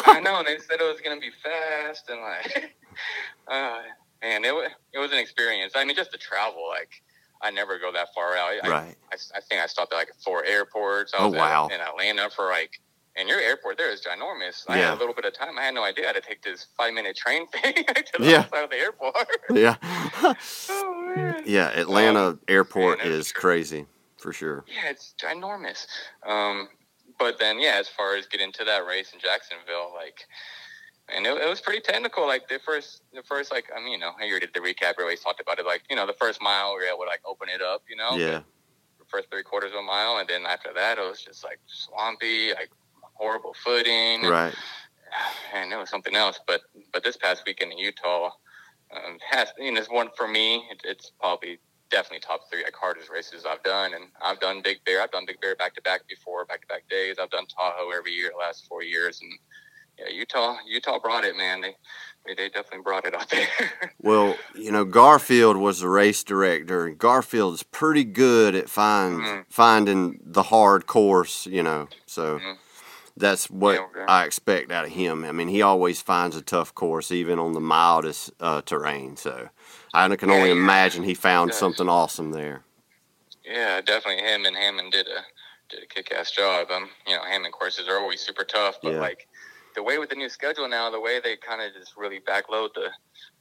[0.06, 0.38] I know.
[0.38, 2.74] and They said it was going to be fast and like,
[3.48, 3.80] uh,
[4.22, 5.72] man, it was it was an experience.
[5.74, 7.02] I mean, just to travel, like,
[7.42, 8.50] I never go that far out.
[8.62, 8.96] I, Right.
[9.10, 11.14] I, I think I stopped at like four airports.
[11.14, 11.68] I Oh, was at- wow.
[11.72, 12.80] in Atlanta for like,
[13.20, 14.64] and your airport there is ginormous.
[14.68, 14.85] I Yeah.
[14.90, 15.59] had a little bit of time.
[15.59, 18.24] I had no idea I had to take this five minute train thing to the
[18.24, 18.46] Yeah.
[18.52, 19.14] of the airport.
[19.54, 19.76] Yeah.
[20.70, 21.42] oh.
[21.44, 23.87] Yeah, Atlanta airport man, is crazy
[24.18, 24.64] for sure.
[24.66, 25.87] Yeah, it's ginormous.
[26.26, 26.68] Um,
[27.18, 30.26] but then, yeah, as far as getting to that race in Jacksonville, like,
[31.09, 32.26] and it, it was pretty technical.
[32.26, 34.94] Like the first, the first, like, I mean, you know, I already did the recap.
[34.96, 35.66] We always talked about it.
[35.66, 37.83] Like, you know, the first mile, we were able to like open it up.
[37.88, 38.40] You know, Yeah.
[38.98, 41.59] the first three quarters of a mile, and then after that, it was just like
[41.66, 42.70] swampy, like
[43.20, 44.22] horrible footing.
[44.22, 44.54] Right.
[45.54, 46.40] and it was something else.
[46.46, 48.30] But but this past weekend in Utah
[48.94, 50.56] um, has you know it's one for me.
[50.70, 51.59] It, it's probably
[51.90, 55.02] definitely top three at Carter's races I've done, and I've done Big Bear.
[55.02, 57.16] I've done Big Bear back to back before, back to back days.
[57.20, 59.30] I've done Tahoe every year the last four years, and
[59.98, 61.61] yeah, Utah Utah brought it, man.
[61.61, 61.74] They
[62.26, 63.46] they, definitely brought it out there.
[64.02, 69.44] Well, you know, Garfield was the race director, and Garfield's pretty good at find, Mhm.
[69.50, 71.88] finding the hard course, you know.
[72.06, 72.56] So Mhm.
[73.20, 74.04] That's what Yeah, okay.
[74.09, 75.24] I expect out of him.
[75.24, 79.16] I mean, he always finds a tough course, even on the mildest uh, terrain.
[79.16, 79.48] So
[79.94, 80.56] I can only yeah.
[80.56, 81.59] imagine he found Does.
[81.61, 82.64] something awesome there.
[83.44, 85.20] Yeah, definitely him and Hammond did a
[85.68, 86.70] did a kick ass job.
[86.70, 89.00] Um, you know, Hammond courses are always super tough, but Yeah.
[89.00, 89.28] like
[89.74, 92.74] the way with the new schedule now, the way they kind of just really backload
[92.74, 92.90] the,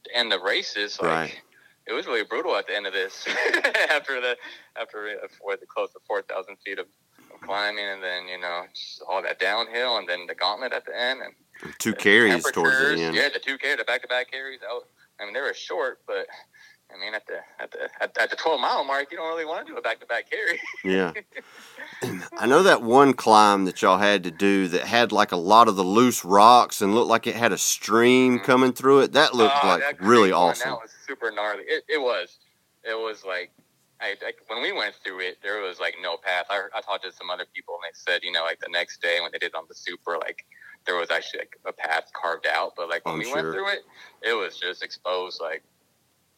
[0.04, 1.40] the end of races, like Right.
[1.86, 3.26] it was really brutal at the end of this.
[3.90, 4.36] after the
[4.76, 6.86] after for the close to four thousand feet of
[7.42, 8.64] climbing, and then you know
[9.08, 11.34] all that downhill, and then the gauntlet at the end, and
[11.78, 13.14] Two carries towards the end.
[13.14, 14.60] Yeah, the two carry, the back to back carries.
[14.60, 14.84] That was,
[15.20, 16.26] I mean, they were short, but.
[16.92, 19.44] I mean, at the at the at, at the twelve mile mark, you don't really
[19.44, 20.58] want to do a back to back carry.
[20.82, 21.12] Yeah.
[22.36, 25.68] I know that one climb that y'all had to do that had like a lot
[25.68, 28.42] of the loose rocks and looked like it had a stream Mhm.
[28.44, 29.12] coming through it.
[29.12, 30.70] That looked Oh, like that really one, awesome.
[30.70, 31.62] That was super gnarly.
[31.68, 32.38] It, it was.
[32.82, 33.52] It was like,
[34.00, 36.46] I, I when we went through it, there was like no path.
[36.50, 39.02] I, I talked to some other people, and they said, you know, like the next
[39.02, 40.44] day when they did it on the super, like
[40.86, 42.72] there was actually like a path carved out.
[42.76, 43.34] But like when I'm we sure.
[43.34, 43.80] went through it,
[44.22, 45.62] it was just exposed, like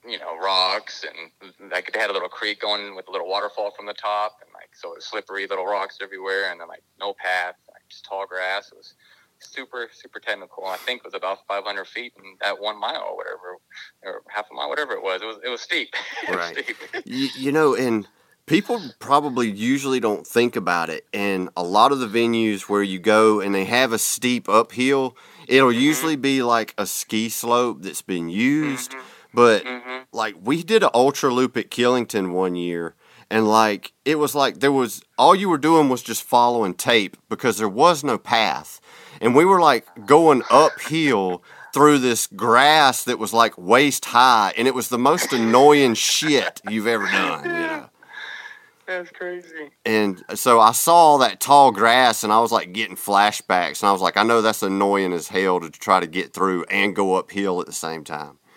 [0.07, 3.71] you know, rocks and like they had a little creek going with a little waterfall
[3.77, 6.83] from the top, and like so it was slippery, little rocks everywhere, and then like
[6.99, 8.71] no path, like just tall grass.
[8.73, 8.95] It was
[9.43, 10.67] super super technical.
[10.67, 13.59] I think it was about 500 feet and that one mile or whatever,
[14.05, 15.23] or half a mile, whatever it was.
[15.23, 15.91] It was it was steep.
[16.29, 16.59] Was Right.
[16.65, 16.77] steep.
[17.05, 18.07] you, you know, and
[18.47, 21.05] people probably usually don't think about it.
[21.13, 25.17] And a lot of the venues where you go and they have a steep uphill,
[25.49, 25.81] it'll Mm-hmm.
[25.81, 28.93] usually be like a ski slope that's been used.
[28.93, 29.01] Mhm.
[29.35, 30.07] But Mhm.
[30.13, 32.95] like we did an ultra loop at Killington one year.
[33.31, 37.17] And like it was like there was all you were doing was just following tape
[37.31, 38.79] because there was no path.
[39.23, 44.69] And we were like going uphill through this grass that was like waist high and
[44.69, 47.89] it was the most annoying shit you've ever done, you know.
[48.87, 49.71] That's crazy.
[49.87, 53.89] And so I saw all that tall grass and I was like getting flashbacks and
[53.89, 56.95] I was like, I know that's annoying as hell to try to get through and
[56.95, 58.39] go uphill at the same time.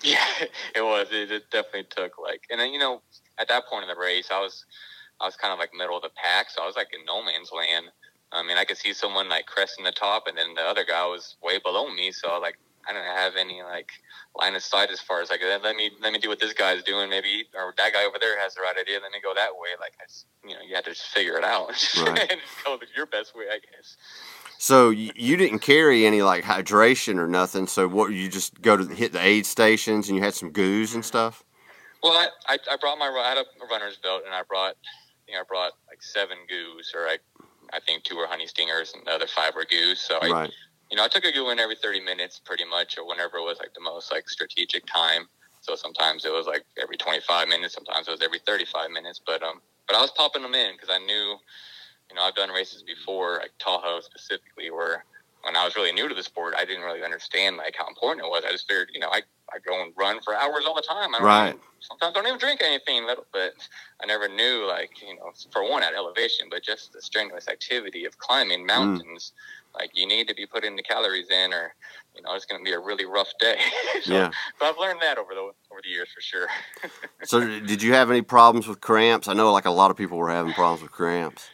[0.00, 0.24] Yeah,
[0.76, 1.08] it was.
[1.10, 3.02] It, it definitely took like, and then you know,
[3.36, 4.64] at that point in the race, I was,
[5.20, 7.20] I was kind of like middle of the pack, so I was like in no
[7.20, 7.86] man's land.
[8.32, 11.06] I mean, I could see someone like cresting the top, and then the other guy
[11.06, 13.90] was way below me, so like I didn't have any like
[14.36, 16.82] line of sight as far as like let me let me do what this guy's
[16.82, 19.52] doing, maybe or that guy over there has the right idea, let me go that
[19.52, 19.68] way.
[19.80, 22.26] Like I, just, you know, you had to just figure it out Right.
[22.30, 23.96] and go your best way, I guess.
[24.58, 27.66] So you, you didn't carry any like hydration or nothing.
[27.66, 30.94] So what you just go to hit the aid stations and you had some goos
[30.94, 31.44] and stuff.
[32.02, 35.26] Well, I, I, I brought my I had a runner's belt, and I brought I
[35.26, 37.18] think I brought like seven goose, or I
[37.72, 40.00] I think two were honey stingers, and the other five were goose.
[40.00, 40.50] So I Right.
[40.90, 43.42] you know I took a goo in every thirty minutes, pretty much, or whenever it
[43.44, 45.28] was like the most like strategic time.
[45.60, 48.90] So sometimes it was like every twenty five minutes, sometimes it was every thirty five
[48.90, 49.20] minutes.
[49.24, 51.36] But um, but I was popping them in because I knew,
[52.10, 55.04] you know, I've done races before, like Tahoe specifically, where
[55.42, 58.26] when I was really new to the sport, I didn't really understand like how important
[58.26, 58.44] it was.
[58.46, 61.14] I just figured, you know, I I go and run for hours all the time.
[61.14, 61.48] I don't Right.
[61.54, 63.54] even- sometimes I don't even drink anything, but
[64.02, 68.04] I never knew like you know, for one at elevation, but just the strenuous activity
[68.04, 68.66] of climbing mm.
[68.66, 69.32] mountains.
[69.74, 71.74] Like you need to be putting the calories in, or
[72.14, 73.58] you know, it's going to be a really rough day.
[74.02, 74.30] so, Yeah.
[74.58, 76.48] so I've learned that over the over the years for sure.
[77.24, 79.28] So did you have any problems with cramps?
[79.28, 81.48] I know like a lot of people were having problems with cramps.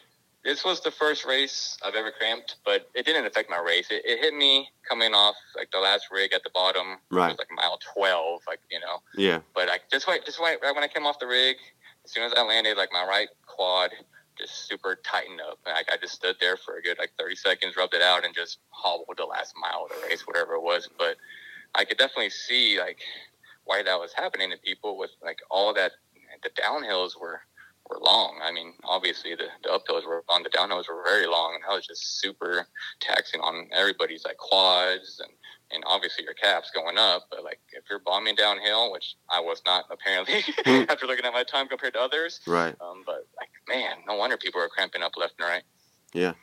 [0.45, 3.87] This was the first race I've ever cramped, but it didn't affect my race.
[3.89, 6.99] It, it hit me coming off like the last rig at the bottom.
[7.29, 9.01] It was like mile twelve, like you know.
[9.17, 9.39] Yeah.
[9.55, 11.57] But like just right, just right, right when I came off the rig,
[12.05, 13.89] as soon as I landed, like my right quad
[14.37, 17.35] just super tightened up, and like I just stood there for a good like thirty
[17.35, 20.61] seconds, rubbed it out, and just hobbled the last mile of the race, whatever it
[20.61, 20.87] was.
[20.95, 21.17] But
[21.73, 22.99] I could definitely see like
[23.63, 25.93] why that was happening to people with like all that.
[26.43, 27.41] The downhills were
[27.89, 28.39] were long.
[28.43, 31.75] I mean, obviously the, the uphills were long, the downhills were very long, and that
[31.75, 32.67] was just super
[32.99, 35.31] taxing on everybody's like quads and
[35.71, 37.23] and obviously your caps going up.
[37.31, 40.83] But like if you're bombing downhill, which I was not apparently Hmm.
[40.89, 42.39] after looking at my time compared to others.
[42.45, 42.75] Right.
[42.81, 45.63] Um, but like man, no wonder people are cramping up left and right.
[46.13, 46.33] Yeah,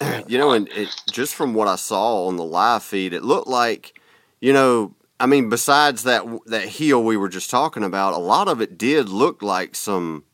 [0.26, 3.48] you know, and it, just from what I saw on the live feed, it looked
[3.48, 4.00] like,
[4.40, 8.48] you know, I mean, besides that that hill we were just talking about, a lot
[8.48, 10.24] of it did look like some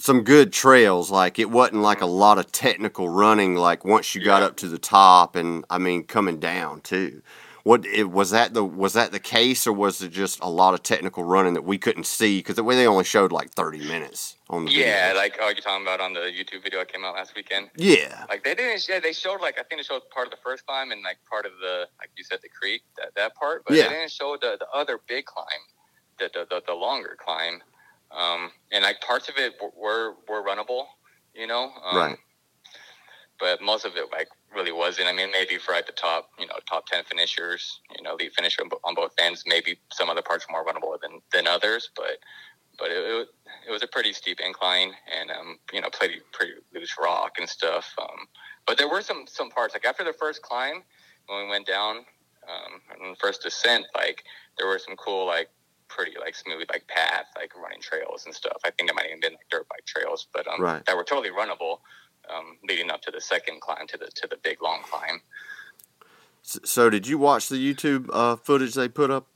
[0.00, 1.10] some good trails.
[1.10, 2.14] Like it wasn't like a mm-hmm.
[2.14, 3.56] lot of technical running.
[3.56, 7.22] Like once you got up to the top, and I mean coming down too.
[7.64, 10.74] What it, was that the was that the case, or was it just a lot
[10.74, 13.80] of technical running that we couldn't see because the way they only showed like thirty
[13.86, 15.22] minutes on the Yeah, video.
[15.22, 17.70] like oh, you're talking about on the YouTube video that came out last weekend.
[17.76, 18.88] yeah, Like they didn't.
[18.88, 21.18] Yeah, they showed like I think they showed part of the first climb and like
[21.28, 23.84] part of the like you said the creek that that part, but Yeah.
[23.88, 25.46] they didn't show the the other big climb,
[26.18, 27.62] the the the, the longer climb,
[28.12, 30.86] um, and like parts of it were were runnable,
[31.34, 31.72] you know.
[31.84, 32.18] Um, Right.
[33.38, 35.08] But most of it like really wasn't.
[35.08, 38.32] I mean, maybe for at the top, you know, top ten finishers, you know, lead
[38.34, 39.44] finisher on both ends.
[39.46, 42.18] Maybe some other parts were more runnable than than others, but
[42.78, 43.28] but it, it,
[43.68, 47.48] it was a pretty steep incline and um, you know pretty pretty loose rock and
[47.48, 47.94] stuff.
[48.00, 48.28] Um,
[48.66, 50.82] but there were some some parts like after the first climb
[51.26, 51.96] when we went down
[52.48, 54.24] um, on the first descent, like
[54.58, 55.48] there were some cool like
[55.90, 58.58] pretty like smooth like path like running trails and stuff.
[58.64, 60.84] I think it might even been like dirt bike trails, but um, Right.
[60.86, 61.80] that were totally runnable.
[62.32, 65.20] Um, leading up to the second climb to the to the big long climb.
[66.44, 69.26] S- So did you watch the YouTube uh, footage they put up?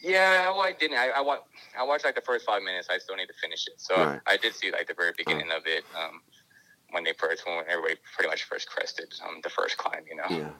[0.00, 0.98] Yeah, well, I didn't.
[0.98, 1.38] I, I, wa-
[1.78, 2.88] I watched like the first five minutes.
[2.90, 3.74] I still need to finish it.
[3.80, 4.20] So Right.
[4.26, 6.20] I did see like the very beginning of it um,
[6.90, 10.04] when they first, when everybody pretty much first crested um, the first climb.
[10.08, 10.24] You know.
[10.28, 10.50] Yeah.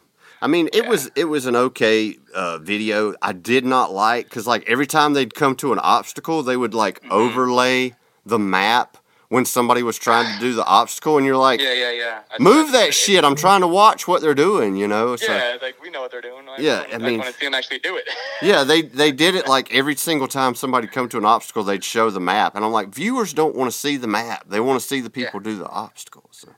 [0.43, 0.89] I mean, it Yeah.
[0.91, 3.15] was it was an okay uh, video.
[3.23, 6.75] I did not like because like every time they'd come to an obstacle, they would
[6.75, 7.11] like Mhm.
[7.11, 7.95] overlay
[8.27, 8.97] the map
[9.29, 12.19] when somebody was trying to do the obstacle, and you're like, Yeah, yeah, yeah.
[12.31, 13.25] I- move I- that it- shit!
[13.25, 14.77] I'm trying to watch what they're doing.
[14.77, 15.17] You know?
[15.17, 16.47] So, Yeah, like we know what they're doing.
[16.49, 18.05] I Yeah, I wanna- mean- want to see them actually do it.
[18.43, 21.83] yeah, they they did it like every single time somebody come to an obstacle, they'd
[21.83, 24.81] show the map, and I'm like, viewers don't want to see the map; they want
[24.81, 26.29] to see the people do the obstacles.
[26.43, 26.49] So.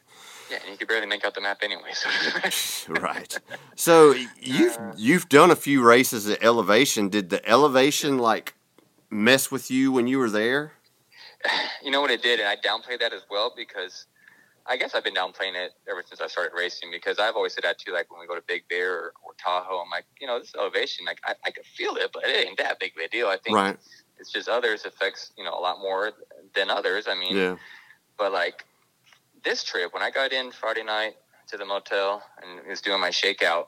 [0.63, 1.93] And you could barely make out the map anyway.
[1.93, 2.93] So.
[3.01, 3.39] right.
[3.75, 7.09] So you've you've done a few races at elevation.
[7.09, 8.55] Did the elevation like
[9.11, 10.73] mess with you when you were there?
[11.83, 14.07] you know what it did, and I downplayed that as well because
[14.69, 17.65] I guess I've been downplaying it ever since I started racing because I've always said
[17.65, 17.93] that too.
[17.93, 20.55] Like when we go to Big Bear or, or Tahoe, I'm like, you know, this
[20.57, 23.29] elevation, like I, I can feel it, but it ain't that big of a deal.
[23.29, 23.77] I think Right.
[24.19, 26.13] it's just others affects you know a lot more
[26.55, 27.07] than others.
[27.09, 27.57] I mean, Yeah.
[28.19, 28.65] but like
[29.47, 31.15] this trip, when I got in Friday night
[31.49, 33.67] to the motel and was doing my shakeout,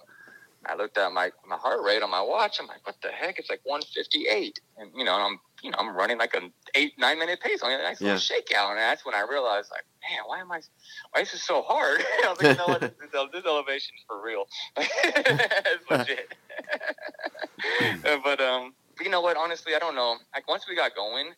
[0.67, 2.59] I looked at my, my heart rate on my watch.
[2.61, 3.39] I'm like, what the heck?
[3.39, 7.19] It's like 158, and you know, I'm you know, I'm running like an eight nine
[7.19, 8.15] minute pace on a nice Yeah.
[8.15, 10.61] little shakeout, and that's when I realized, like, man, why am I?
[11.13, 12.01] Why is this so hard?
[12.25, 12.81] I was like, you know what?
[12.81, 12.91] This,
[13.33, 14.45] this, elevation is for real.
[14.77, 16.35] it's legit.
[18.25, 19.37] But um, but you know what?
[19.37, 20.17] Honestly, I don't know.
[20.35, 21.31] Like once we got going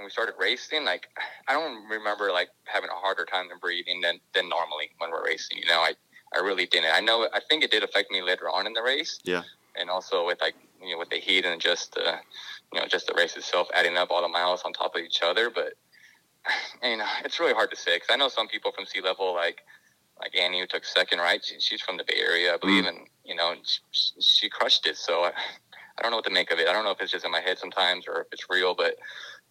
[0.00, 1.08] and we started racing, like
[1.46, 5.24] I don't remember like having a harder time than breathing than than normally when we're
[5.24, 5.58] racing.
[5.58, 5.92] You know, I
[6.34, 6.92] I really didn't.
[6.92, 7.28] I know.
[7.32, 9.18] I think it did affect me later on in the race.
[9.24, 9.42] Yeah.
[9.76, 12.14] And also with like you know with the heat and just the
[12.72, 15.20] you know just the race itself adding up all the miles on top of each
[15.22, 15.74] other, but.
[16.82, 19.34] You know, it's really hard to say because I know some people from sea level,
[19.34, 19.60] like
[20.18, 21.44] like Annie, who took second, right?
[21.44, 22.88] She, she's from the Bay Area, I believe, mm.
[22.88, 23.52] and you know,
[23.92, 24.96] she, she crushed it.
[24.96, 25.32] So I,
[26.00, 26.66] I don't know what to make of it.
[26.66, 28.96] I don't know if it's just in my head sometimes or if it's real, but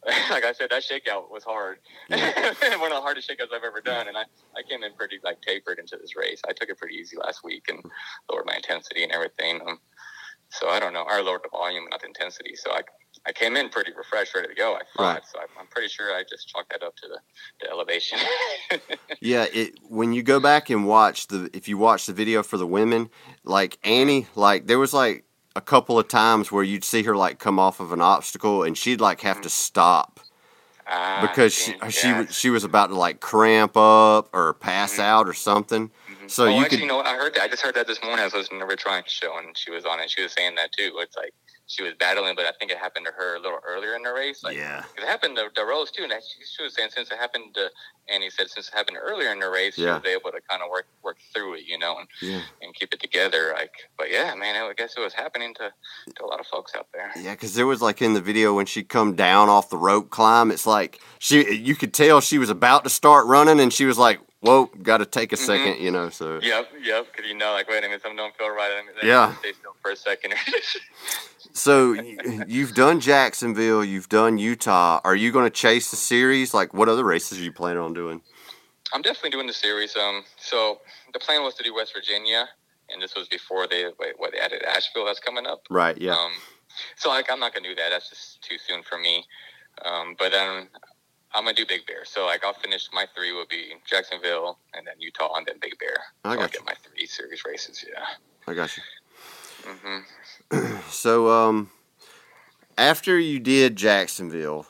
[0.30, 1.80] like I said, that shakeout was hard.
[2.08, 4.24] One of the hardest shakeouts I've ever done, and I,
[4.56, 6.42] I came in pretty like tapered into this race.
[6.48, 7.84] I took it pretty easy last week and
[8.32, 9.60] lowered my intensity and everything.
[9.68, 9.80] Um,
[10.50, 11.04] so I don't know.
[11.08, 12.56] I lowered the volume, not the intensity.
[12.56, 12.82] So I,
[13.28, 14.76] I came in pretty refreshed, ready to go.
[14.76, 15.14] I thought.
[15.14, 15.22] Right.
[15.32, 17.20] So I, I'm pretty sure I just chalked that up to the,
[17.62, 18.20] the elevation.
[19.22, 22.56] Yeah, it when you go back and watch the if you watch the video for
[22.56, 23.10] the women,
[23.44, 25.26] like Annie, like there was like
[25.60, 28.78] a couple of times where you'd see her like come off of an obstacle and
[28.78, 30.22] she'd like have to stop
[30.92, 35.04] Ah, because she she was she was about to like cramp up or pass Mhm.
[35.04, 35.92] out or something.
[36.10, 36.32] Mhm.
[36.32, 37.06] So oh, you actually, could you know, what?
[37.06, 37.44] I heard that.
[37.44, 38.22] I just heard that this morning.
[38.22, 40.10] I was listening to Rich Ryan's show, and she was on it.
[40.10, 40.92] She was saying that too.
[40.98, 41.34] It's like
[41.70, 44.12] she was battling, but I think it happened to her a little earlier in the
[44.12, 44.44] race.
[44.44, 44.84] Like, yeah.
[44.98, 47.70] it happened to, to Rose too, and she, she was saying since it happened to
[48.12, 50.70] Annie said since it happened earlier in the race, she was able to kind of
[50.72, 52.42] work work through it, you know, and, Yeah.
[52.64, 53.54] and keep it together.
[53.56, 55.72] Like, but yeah, man, I guess it was happening to,
[56.16, 57.12] to a lot of folks out there.
[57.16, 60.10] Yeah, because there was like in the video when she come down off the rope
[60.10, 63.86] climb, it's like she you could tell she was about to start running and she
[63.86, 65.46] was like, "Whoa, got to take a Mhm.
[65.46, 66.10] second, you know.
[66.10, 67.08] So Yep, yep.
[67.12, 68.72] Because you know, like, wait a minute, something don't feel right.
[68.72, 69.36] I mean, Yeah.
[69.38, 70.34] Stay still for a second.
[71.54, 75.02] so you- you've done Jacksonville, you've done Utah.
[75.04, 76.54] Are you going to chase the series?
[76.54, 78.22] Like, what other races are you planning on doing?
[78.94, 79.96] I'm definitely doing the series.
[79.96, 80.82] Um, so
[81.14, 82.50] the plan was to do West Virginia,
[82.90, 85.06] and this was before they wait, what they added Asheville.
[85.06, 85.62] That's coming up.
[85.70, 85.96] Right.
[85.98, 86.14] Yeah.
[86.14, 86.32] Um,
[86.98, 87.90] so like I'm not gonna do that.
[87.92, 89.26] That's just too soon for me.
[89.86, 90.70] Um, but then
[91.34, 92.04] I'm gonna do Big Bear.
[92.06, 95.78] So like I'll finish my three will be Jacksonville and then Utah and then Big
[95.78, 95.96] Bear.
[96.26, 97.86] I so I'll got get my three series races.
[97.88, 98.06] Yeah.
[98.48, 98.84] I got you.
[99.66, 100.00] hmm
[100.90, 101.70] So um,
[102.78, 104.68] after you did Jacksonville,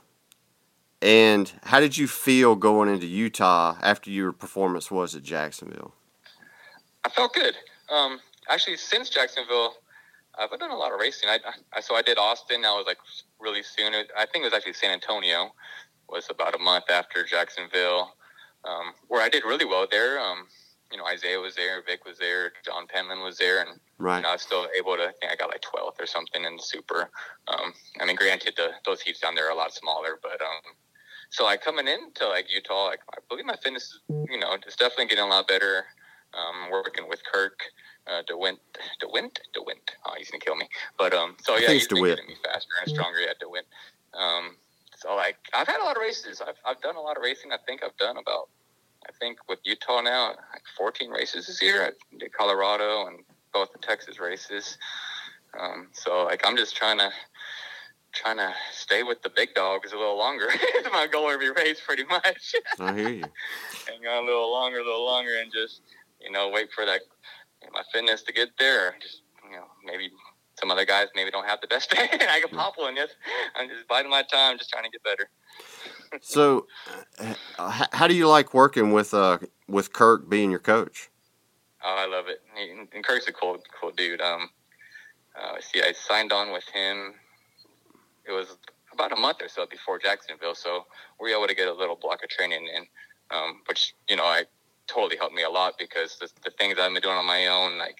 [1.01, 5.93] And how did you feel going into Utah after your performance was at Jacksonville?
[7.05, 7.55] I felt good.
[7.89, 8.19] Um,
[8.49, 9.75] actually, since Jacksonville,
[10.37, 11.29] I've done a lot of racing.
[11.29, 11.39] I,
[11.73, 12.61] I so I did Austin.
[12.63, 12.97] That was like
[13.39, 13.93] really soon.
[13.95, 15.53] I think it was actually San Antonio.
[16.09, 18.13] Was about a month after Jacksonville,
[18.65, 20.19] um, where I did really well there.
[20.19, 20.47] Um,
[20.91, 24.17] you know, Isaiah was there, Vic was there, John Penman was there, and Right.
[24.17, 25.03] you know, I was still able to.
[25.03, 27.09] I think I got like 12th or something in the super.
[27.47, 30.73] Um, I mean, granted, the, those heats down there are a lot smaller, but um,
[31.29, 34.75] so like coming into like Utah, like I believe my fitness, is, you know, it's
[34.75, 35.85] definitely getting a lot better.
[36.31, 37.59] Um, working with Kirk,
[38.05, 38.59] uh, DeWint,
[39.01, 39.89] DeWint, DeWint.
[40.05, 40.69] Oh, he's gonna kill me.
[40.95, 43.65] But um, so yeah, he's been getting me faster and stronger at DeWint.
[44.13, 44.55] Um,
[44.95, 46.39] so like I've had a lot of races.
[46.39, 47.51] I've I've done a lot of racing.
[47.51, 48.49] I think I've done about
[49.09, 51.83] I think with Utah now, like 14 races this year.
[51.83, 53.19] I did Colorado and
[53.51, 54.77] both the Texas races.
[55.59, 57.09] Um, so like I'm just trying to
[58.13, 60.47] trying to stay with the big dogs a little longer.
[60.51, 62.55] It's my goal every race, pretty much.
[62.79, 63.23] I hear you.
[63.87, 65.81] Hang on a little longer, a little longer, and just
[66.21, 67.01] you know wait for that
[67.73, 68.95] my fitness to get there.
[69.01, 70.11] Just you know maybe.
[70.59, 72.09] Some other guys maybe don't have the best day.
[72.11, 72.93] And I can pop one.
[72.93, 73.11] Yes,
[73.55, 75.29] I'm just biding my time, just trying to get better.
[76.21, 76.67] So,
[77.57, 81.09] uh, how do you like working with uh with Kirk being your coach?
[81.83, 82.41] Oh, I love it.
[82.55, 84.21] He, and Kirk's a cool, cool dude.
[84.21, 84.49] Um,
[85.39, 87.13] uh, see, I signed on with him.
[88.27, 88.57] It was
[88.93, 90.85] about a month or so before Jacksonville, so
[91.21, 92.85] we were able to get a little block of training in,
[93.31, 94.43] um, which you know, I
[94.87, 97.77] totally helped me a lot because the, the things I've been doing on my own,
[97.77, 97.99] like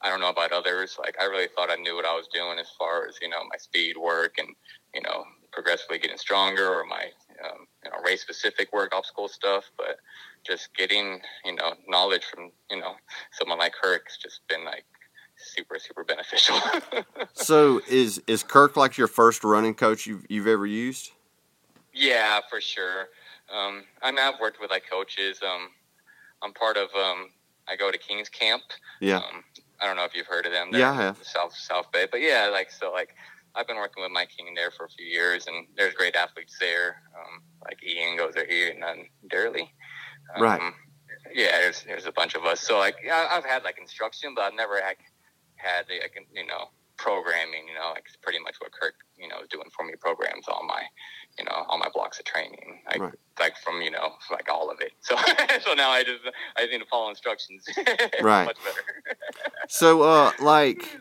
[0.00, 0.96] I don't know about others.
[0.98, 3.42] Like I really thought I knew what I was doing as far as you know
[3.50, 4.48] my speed work and
[4.94, 7.06] you know progressively getting stronger or my
[7.44, 9.98] um, you know race specific work obstacle stuff, but
[10.46, 12.94] just getting you know knowledge from you know
[13.32, 14.84] someone like Kirk has just been like
[15.36, 16.56] super super beneficial.
[17.34, 21.10] So, is is Kirk like your first running coach you've you've ever used?
[21.94, 23.08] yeah, for sure.
[23.54, 25.40] Um, I mean, I've worked with like coaches.
[25.42, 25.68] Um,
[26.42, 26.88] I'm part of.
[26.94, 27.30] Um,
[27.68, 28.62] I go to Kings Camp.
[29.00, 29.18] Yeah.
[29.18, 29.44] Um,
[29.80, 30.68] I don't know if you've heard of them.
[30.72, 31.18] Yeah, I have.
[31.22, 33.14] South South Bay, but yeah, like so, like
[33.56, 36.56] I've been working with Mike King there for a few years, and there's great athletes
[36.58, 37.02] there.
[37.16, 39.72] Um, like Ian goes there here, and then Durley.
[40.36, 40.72] Um, Right.
[41.32, 42.60] Yeah, there's there's a bunch of us.
[42.60, 44.98] So like, I've had like instruction, but I've never like
[45.56, 47.66] had the like, you know programming.
[47.68, 49.94] You know, like it's pretty much what Kirk you know is doing for me.
[50.00, 50.82] Programs all my
[51.38, 52.80] you know all my blocks of training.
[52.86, 53.12] Like Right.
[53.40, 54.92] like from you know like all of it.
[55.02, 55.16] So
[55.64, 56.20] so now I just
[56.56, 57.64] I just need to follow instructions.
[58.22, 58.44] Right.
[58.46, 59.16] Much better.
[59.68, 60.98] So, uh, like,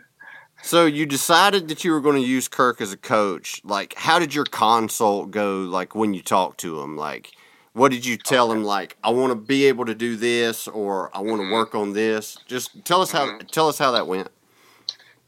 [0.63, 3.61] so you decided that you were going to use Kirk as a coach.
[3.65, 5.57] Like, how did your consult go?
[5.59, 7.33] Like, when you talked to him, like,
[7.73, 8.63] what did you tell him?
[8.63, 11.51] Like, I want to be able to do this, or I want to Mhm.
[11.51, 12.37] work on this.
[12.47, 13.51] Just tell us how Mhm.
[13.51, 14.29] tell us how that went.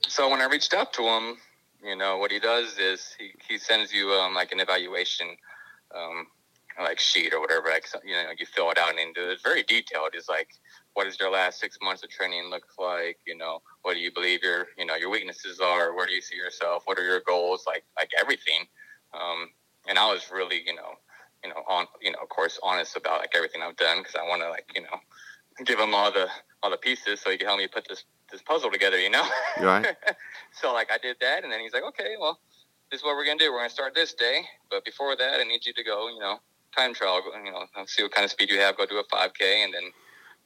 [0.07, 1.37] So when I reached out to him,
[1.83, 5.35] you know, what he does is he, he sends you um, like an evaluation,
[5.93, 6.27] um,
[6.79, 7.69] like sheet or whatever.
[7.69, 10.11] Like you know, you fill it out and it's very detailed.
[10.13, 10.49] It's like,
[10.95, 13.19] what does your last six months of training look like?
[13.27, 15.93] You know, what do you believe your you know your weaknesses are?
[15.93, 16.83] Where do you see yourself?
[16.85, 17.65] What are your goals?
[17.67, 18.65] Like like everything.
[19.13, 19.49] Um,
[19.87, 20.95] and I was really you know
[21.43, 24.27] you know on you know of course honest about like everything I've done because I
[24.27, 26.27] want to like you know give him all the
[26.63, 28.99] all the pieces so he can help me put this this puzzle together.
[28.99, 29.23] You know.
[29.59, 29.85] Right.
[30.51, 32.39] so like I did that, and then he's like, okay, well,
[32.89, 33.51] this is what we're gonna do.
[33.51, 36.39] We're gonna start this day, but before that, I need you to go, you know,
[36.73, 37.21] time trial.
[37.43, 38.77] You know, see what kind of speed you have.
[38.77, 39.91] Go do a 5K, and then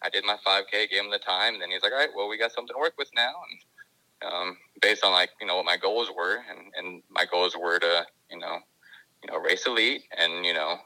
[0.02, 2.30] I did my 5K, gave him the time, and then he's like, all right, well,
[2.30, 3.34] we got something to work with now,
[4.22, 7.56] and um, based on like you know what my goals were, and and my goals
[7.58, 8.58] were to you know,
[9.24, 10.78] you know, race elite, and you know.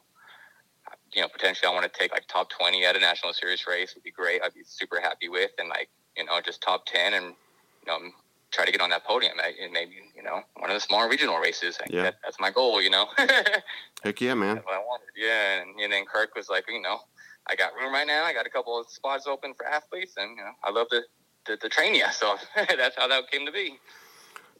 [1.16, 3.94] You know, potentially, I want to take like top twenty at a national series race
[3.94, 4.42] would be great.
[4.44, 8.00] I'd be super happy with, and like you know, just top ten, and you know,
[8.50, 11.38] try to get on that podium in maybe you know one of the smaller regional
[11.38, 11.78] races.
[11.80, 12.04] Like, Yeah.
[12.04, 12.82] that, that's my goal.
[12.82, 13.06] You know,
[14.04, 14.58] Heck yeah, man.
[14.58, 15.08] what I wanted.
[15.16, 16.98] Yeah, and, and then Kirk was like, you know,
[17.48, 18.24] I got room right now.
[18.24, 21.02] I got a couple of spots open for athletes, and you know, I love to
[21.46, 22.06] to, to train you.
[22.12, 23.80] So that's how that came to be.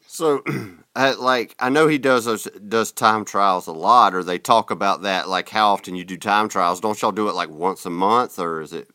[0.06, 0.42] So,
[0.94, 4.70] uh, like, I know he does those does time trials a lot, or they talk
[4.70, 5.28] about that.
[5.28, 6.80] Like, how often you do time trials?
[6.80, 8.88] Don't y'all do it like once a month, or is it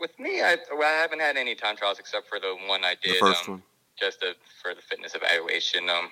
[0.00, 2.94] With me, I, well, I haven't had any time trials except for the one I
[3.02, 3.20] the did.
[3.20, 3.62] first um, one?
[4.00, 5.88] just to, for the fitness evaluation.
[5.90, 6.08] Um,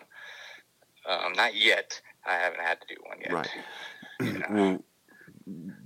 [1.08, 2.00] um, not yet.
[2.26, 3.32] I haven't had to do one yet.
[3.32, 3.48] Right.
[4.50, 4.82] Well,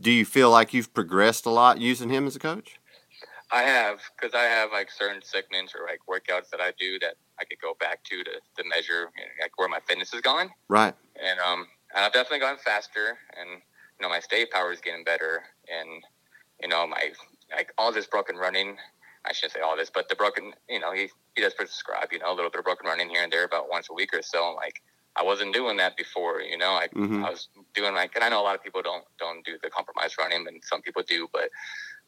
[0.03, 2.79] do you feel like you've progressed a lot using him as a coach?
[3.51, 7.15] I have because I have like certain segments or like workouts that I do that
[7.39, 10.95] I could go back to to, to measure like where my fitness is going, Right.
[11.23, 15.05] and um, and I've definitely gotten faster, and you know my stay power is getting
[15.05, 16.03] better, and
[16.61, 17.13] you know my
[17.55, 18.77] like all this broken running.
[19.25, 22.19] I shouldn't say all this, but the broken, you know, he he does prescribe, you
[22.19, 24.21] know, a little bit of broken running here and there about once a week or
[24.21, 24.49] so.
[24.49, 24.83] and, Like
[25.17, 26.71] I wasn't doing that before, you know.
[26.73, 27.25] I Mhm.
[27.25, 29.71] I was doing like, and I know a lot of people don't don't do the
[29.71, 31.51] compromise running, and some people do, but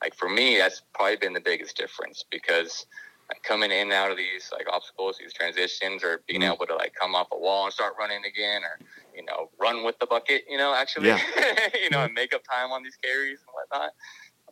[0.02, 2.86] like for me, that's probably been the biggest difference because
[3.28, 6.54] like coming in and out of these like obstacles, these transitions, or being Mhm.
[6.54, 8.78] able to like come off a wall and start running again, or
[9.14, 11.20] you know, run with the bucket, you know, actually, Yeah.
[11.82, 13.92] you know, and make up time on these carries and whatnot.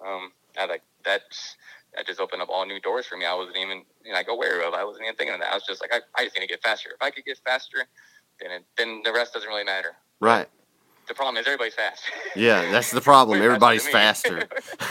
[0.05, 1.57] Um, I like that's
[1.95, 3.27] that just opened up all new doors for me.
[3.27, 4.75] I wasn't even you know, like aware of.
[4.75, 5.51] I wasn't even thinking of that.
[5.51, 6.91] I was just like, I, I just need to get faster.
[6.91, 7.87] If I could get faster,
[8.41, 9.93] then it, then the rest doesn't really matter.
[10.21, 10.49] Right.
[11.09, 12.03] The problem is everybody's fast.
[12.37, 13.43] Yeah, that's the problem.
[13.43, 14.49] Everybody's faster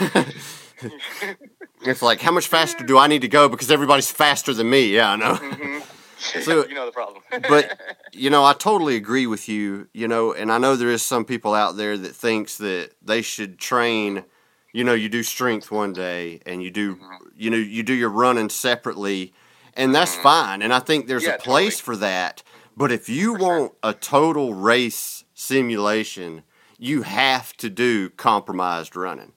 [1.84, 4.94] it's like, how much faster do I need to go because everybody's faster than me?
[4.94, 5.34] Yeah, I know.
[5.40, 5.78] hmm
[6.18, 7.22] So- you know the problem.
[7.48, 7.80] But
[8.12, 9.88] you know, I totally agree with you.
[9.92, 13.22] You know, and I know there is some people out there that thinks that they
[13.22, 14.24] should train.
[14.72, 17.18] You know, you do strength one day, and you do, Mhm.
[17.36, 19.34] you know, you do your running separately,
[19.74, 20.22] and that's Mhm.
[20.22, 20.62] fine.
[20.62, 21.84] And I think there's Yeah, a place totally.
[21.84, 22.42] for that.
[22.76, 26.42] But if you want a total race simulation,
[26.78, 29.32] you have to do compromised running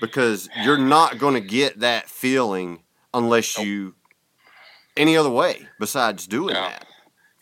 [0.00, 3.94] because you're not going to get that feeling unless you
[4.96, 6.62] any other way besides doing No.
[6.62, 6.86] that.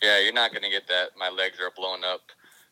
[0.01, 1.09] yeah, you're not going to get that.
[1.17, 2.21] My legs are blown up,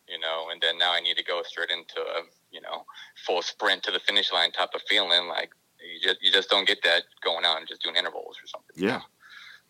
[0.07, 2.85] you know, and then now I need to go straight into a, you know,
[3.25, 5.27] full sprint to the finish line type of feeling.
[5.27, 8.47] Like you just you just don't get that going out and just doing intervals or
[8.47, 8.75] something.
[8.75, 9.01] Yeah.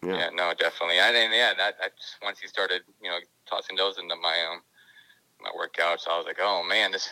[0.03, 0.17] Yeah.
[0.17, 0.29] Yeah.
[0.33, 0.99] No, definitely.
[0.99, 1.33] I didn't.
[1.33, 1.53] Yeah.
[1.57, 3.17] That that's once he started, you know,
[3.49, 4.61] tossing those into my um
[5.41, 7.09] my workouts, I was like, oh man, this.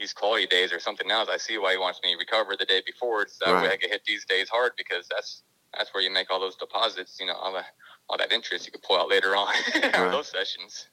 [0.00, 1.28] These quality days or something else.
[1.28, 3.76] I see why he wants me to recover the day before, so that way I
[3.76, 5.42] can hit these days hard because that's
[5.76, 7.18] that's where you make all those deposits.
[7.18, 7.64] You know, all the
[8.08, 9.94] all that interest you can pull out later on Right.
[9.96, 10.86] on those sessions.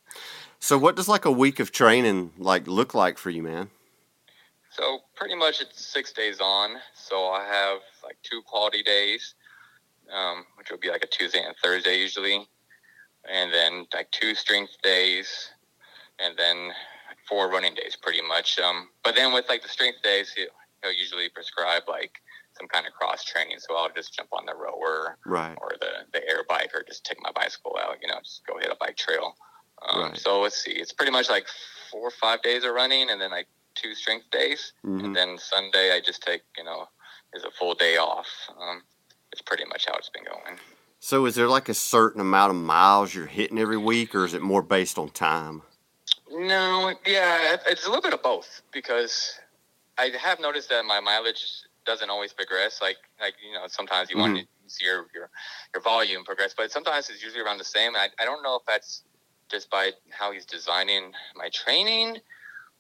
[0.58, 3.70] So what does like a week of training like look like for you, man?
[4.72, 6.72] So pretty much it's six days on.
[6.96, 9.36] So I have like two quality days,
[10.12, 12.48] um, which will be like a Tuesday and Thursday usually,
[13.30, 15.50] and then like two strength days,
[16.20, 16.72] and then
[17.28, 18.60] four running days pretty much.
[18.60, 20.46] Um, but then with like the strength days, he,
[20.84, 22.22] he'll usually prescribe like
[22.58, 23.58] some kind of cross training.
[23.60, 25.58] So I'll just jump on the rower Right.
[25.62, 28.58] or the, the air bike or just take my bicycle out, you know, just go
[28.58, 29.36] hit a bike trail.
[29.90, 30.18] Um, Right.
[30.18, 31.48] So let's see, it's pretty much like
[31.92, 34.74] four or five days of running and then like two strength days.
[34.84, 36.88] hmm And then Sunday, I just take, you know,
[37.34, 38.28] is a full day off.
[38.58, 38.84] Um,
[39.36, 40.58] it's pretty much how it's been going.
[41.02, 44.34] So is there like a certain amount of miles you're hitting every week, or is
[44.34, 45.62] it more based on time?
[46.32, 49.34] No, yeah, it's a little bit of both because
[49.98, 51.44] I have noticed that my mileage
[51.86, 52.82] doesn't always progress.
[52.82, 54.68] Like, like you know, sometimes you want mm-hmm.
[54.68, 55.30] to see your, your
[55.74, 57.94] your volume progress, but sometimes it's usually around the same.
[57.96, 59.04] I, I don't know if that's
[59.52, 62.20] just by how he's designing my training,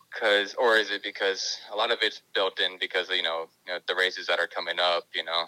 [0.09, 3.73] because or is it because a lot of it's built in because you know, you
[3.73, 5.43] know the races that are coming up, you know.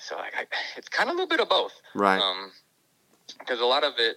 [0.00, 0.46] So like, I,
[0.76, 1.72] it's kind of a little bit of both.
[1.94, 2.20] Right.
[2.20, 2.52] Um,
[3.38, 4.16] because a lot of it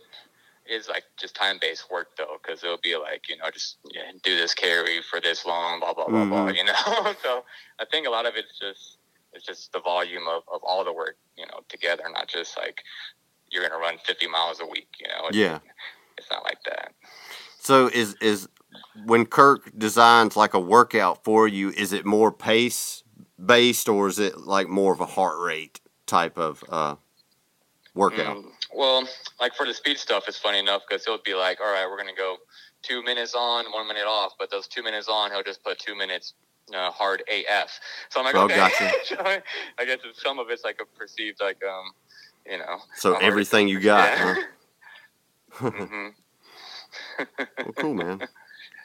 [0.65, 4.11] is like just time based work though, because it'll be like you know just yeah,
[4.23, 6.47] do this carry for this long, blah blah blah blah.
[6.47, 6.57] Mhm.
[6.57, 7.43] You know, so
[7.79, 8.97] I think a lot of it's just
[9.33, 12.81] it's just the volume of, of all the work you know together, not just like
[13.51, 14.87] you're gonna run 50 miles a week.
[14.99, 15.59] You know, it's, Yeah.
[16.17, 16.93] it's not like that.
[17.59, 18.47] So is is
[19.05, 23.02] when Kirk designs like a workout for you, is it more pace
[23.45, 26.95] based or is it like more of a heart rate type of uh,
[27.93, 28.37] workout?
[28.37, 29.07] Mm, well,
[29.39, 31.97] like for the speed stuff, it's funny enough because he'll be like, "All right, we're
[31.97, 32.37] gonna go
[32.81, 35.95] two minutes on, one minute off," but those two minutes on, he'll just put two
[35.95, 36.33] minutes
[36.73, 37.79] uh, hard AF.
[38.09, 38.55] So I'm like, Oh, okay.
[38.57, 39.43] gotcha.
[39.79, 41.91] I guess some of it's like a perceived like um,
[42.45, 42.77] you know.
[42.95, 44.35] So everything you got, Yeah.
[45.51, 45.69] huh?
[45.69, 46.07] hmm
[47.63, 48.21] well, cool, man.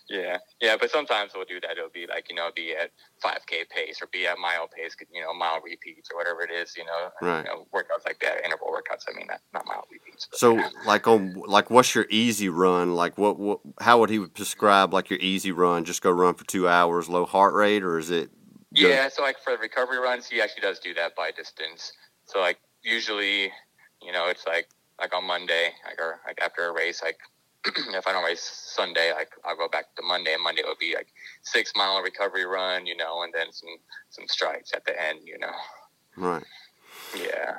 [0.09, 1.73] Yeah, yeah, but sometimes we'll do that.
[1.73, 2.91] It'll be like you know, be at
[3.23, 6.75] 5K pace or be at mile pace, you know, mile repeats or whatever it is.
[6.77, 7.45] You know, Right.
[7.45, 9.05] you know workouts like that, interval workouts.
[9.09, 10.29] I mean, not, not mile repeats.
[10.33, 10.71] So yeah.
[10.87, 12.95] like on like what's your easy run?
[12.95, 15.85] Like what, what how would he prescribe like your easy run?
[15.85, 18.31] Just go run for two hours, low heart rate, or is it?
[18.75, 21.93] go- Yeah, so like for the recovery runs, he actually does do that by distance.
[22.25, 23.53] So like usually,
[24.01, 27.19] you know, it's like like on Monday, like or like after a race, like
[27.65, 30.95] if I don't race Sunday, like I'll go back to Monday, and Monday will be
[30.95, 31.09] like
[31.43, 33.77] six mile recovery run, you know, and then some
[34.11, 35.53] some strides at the end, you know.
[36.17, 36.45] Right.
[37.17, 37.57] Yeah.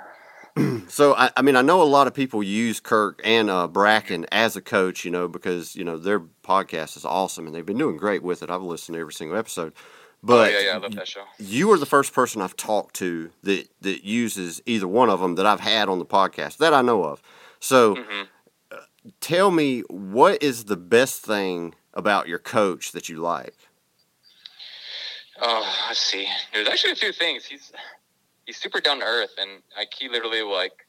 [0.89, 4.26] So I, I mean, I know a lot of people use Kirk and uh, Brakken
[4.32, 7.78] as a coach, you know, because you know their podcast is awesome and they've been
[7.78, 8.50] doing great with it.
[8.50, 9.74] I've listened to every single episode.
[10.22, 11.24] But oh, yeah, yeah, I love that show.
[11.38, 15.36] you are the first person I've talked to that that uses either one of them
[15.36, 17.22] that I've had on the podcast that I know of.
[17.60, 18.24] So hmm
[19.22, 23.56] tell me, what is the best thing about your coach that you like?
[25.41, 26.28] Oh, let's see.
[26.54, 27.45] There's actually a few things.
[27.45, 27.72] He's
[28.45, 30.88] he's super down to earth, and like he literally like,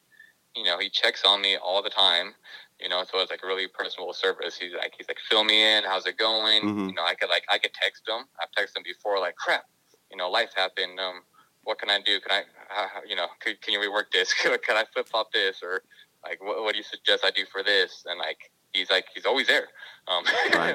[0.56, 2.34] you know, he checks on me all the time,
[2.80, 4.56] You know, so it's like a really personal service.
[4.58, 5.84] He's like, he's like, fill me in.
[5.84, 6.62] How's it going?
[6.62, 6.88] Mhm.
[6.88, 8.24] You know, I could like, I could text him.
[8.40, 9.64] I've texted him before, like, crap.
[10.10, 11.00] You know, life happened.
[11.00, 11.22] Um,
[11.64, 12.20] what can I do?
[12.20, 14.34] Can I, uh, you know, could, can you rework this?
[14.42, 15.62] can I flip flop this?
[15.62, 15.82] Or
[16.24, 18.04] like, what, what do you suggest I do for this?
[18.06, 19.68] And like, he's like, he's always there.
[20.08, 20.74] Um, Right.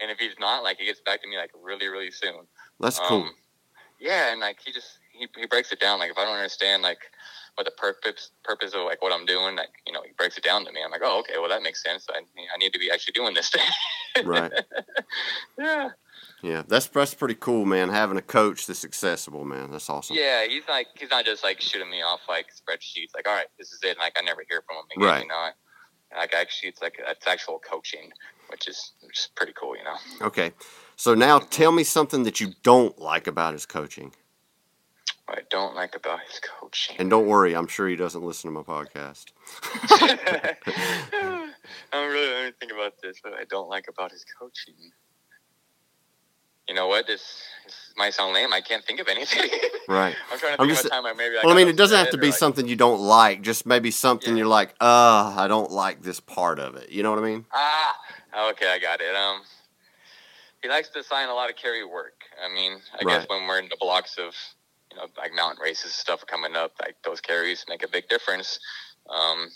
[0.00, 2.46] and if he's not, like, he gets back to me like really, really soon.
[2.78, 3.22] That's cool.
[3.22, 3.30] Um,
[4.00, 5.98] yeah, and like he just he, he breaks it down.
[5.98, 6.98] Like if I don't understand like
[7.56, 10.44] what the purpose purpose of like what I'm doing, like you know, he breaks it
[10.44, 10.80] down to me.
[10.82, 12.06] I'm like, oh, okay, well that makes sense.
[12.10, 14.24] I I need to be actually doing this thing.
[14.24, 14.50] Right.
[15.58, 15.90] yeah.
[16.42, 17.88] Yeah, that's that's pretty cool, man.
[17.90, 19.70] Having a coach that's accessible, man.
[19.70, 20.16] That's awesome.
[20.16, 23.14] Yeah, he's like he's not just like shooting me off like spreadsheets.
[23.14, 23.90] Like, all right, this is it.
[23.90, 25.08] And, like I never hear from him again.
[25.08, 25.22] Right.
[25.22, 25.50] You know, I,
[26.18, 28.10] like actually, it's like it's actual coaching,
[28.48, 29.76] which is which is pretty cool.
[29.76, 29.96] You know.
[30.26, 30.52] Okay,
[30.96, 34.12] so now tell me something that you don't like about his coaching,
[35.26, 36.96] What I don't like about his coaching.
[36.98, 39.26] and don't worry, I'm sure he doesn't listen to my podcast.
[41.92, 43.18] I'm really let me think about this.
[43.22, 44.74] What I don't like about his coaching.
[46.70, 47.04] You know what?
[47.08, 47.20] This,
[47.66, 48.52] this might sound lame.
[48.52, 49.50] I can't think of anything.
[49.88, 50.14] Right.
[50.30, 51.34] I'm trying to I'm think just- of a time I maybe.
[51.36, 53.42] I Well, I mean, it doesn't have to be like- something you don't like.
[53.42, 54.42] Just maybe something Yeah.
[54.42, 56.90] you're like, uh, I don't like this part of it.
[56.90, 57.44] You know what I mean?
[57.52, 57.96] Ah,
[58.50, 59.16] okay, I got it.
[59.16, 59.40] Um,
[60.62, 62.22] he likes to assign a lot of carry work.
[62.40, 64.32] I mean, I guess when we're in the blocks of,
[64.92, 68.60] you know, like mountain races stuff coming up, like those carries make a big difference.
[69.08, 69.48] Um,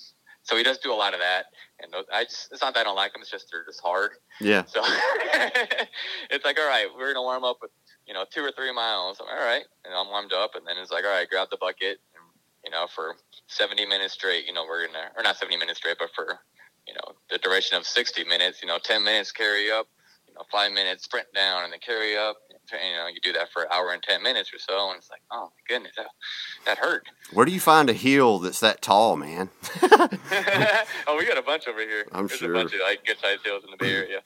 [0.43, 1.45] so he does do a lot of that,
[1.81, 3.23] and I just it's not that I don't like them.
[3.23, 4.13] It's just they're just hard.
[4.41, 4.65] Yeah.
[4.65, 4.81] So
[6.31, 7.71] it's like, all right, we're gonna warm up with
[8.07, 9.21] you know two or three miles.
[9.21, 11.59] I'm all right, and I'm warmed up, and then it's like, all right, grab the
[11.59, 12.25] bucket, and,
[12.65, 13.17] you know, for
[13.49, 14.47] 70 minutes straight.
[14.47, 16.39] You know, we're gonna or not 70 minutes straight, but for
[16.87, 18.63] you know the duration of 60 minutes.
[18.63, 19.89] You know, 10 minutes carry up,
[20.35, 22.37] you know, five minutes sprint down, and then carry up.
[22.73, 25.11] You know, you do that for an hour and 10 minutes or so, and it's
[25.11, 26.07] like, oh my goodness, that,
[26.67, 27.07] that hurt.
[27.33, 29.51] Where do you find a hill that's that tall, man?
[29.83, 32.07] oh, we got a bunch over here.
[32.13, 32.53] I'm There's sure.
[32.53, 34.23] a bunch of like good sized hills in the Bay Area.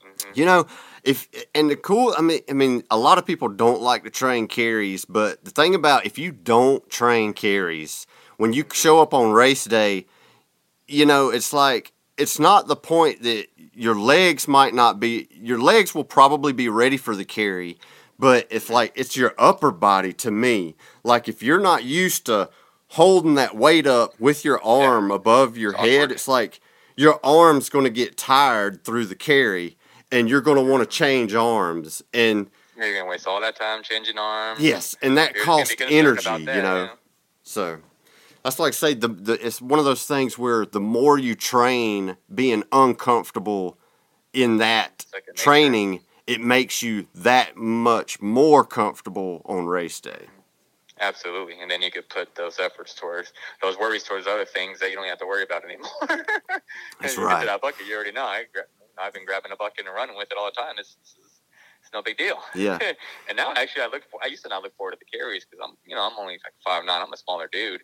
[0.00, 0.66] hmm You know,
[1.02, 4.10] if and the cool, I mean, I mean, a lot of people don't like to
[4.10, 9.12] train carries, but the thing about if you don't train carries, when you show up
[9.12, 10.06] on race day,
[10.86, 15.28] you know, it's like it's not the point that your legs might not be.
[15.32, 17.78] Your legs will probably be ready for the carry,
[18.18, 20.76] but it's like it's your upper body to me.
[21.02, 22.50] Like if you're not used to
[22.88, 26.12] holding that weight up with your arm above your It's head, awkward.
[26.12, 26.60] it's like
[26.96, 29.76] your arm's going to get tired through the carry
[30.12, 33.82] and you're going to want to change arms and You're gonna waste all that time
[33.82, 34.60] changing arms.
[34.60, 36.88] yes and that You're costs energy that, you know yeah.
[37.42, 37.78] so
[38.44, 42.16] that's like say the, the it's one of those things where the more you train
[42.32, 43.78] being uncomfortable
[44.32, 50.26] in that like training it makes you that much more comfortable on race day
[51.00, 54.90] Absolutely, and then you could put those efforts towards those worries towards other things that
[54.90, 55.90] you don't have to worry about anymore.
[57.00, 57.40] That's you right.
[57.40, 58.22] to that bucket, you already know.
[58.22, 58.44] I,
[58.96, 60.74] I've been grabbing a bucket and running with it all the time.
[60.78, 61.16] It's, it's,
[61.82, 62.38] it's no big deal.
[62.54, 62.78] Yeah.
[63.28, 64.02] and now actually, I look.
[64.08, 66.16] For, I used to not look forward to the carries because I'm, you know, I'm
[66.18, 67.02] only like five nine.
[67.02, 67.82] I'm a smaller dude,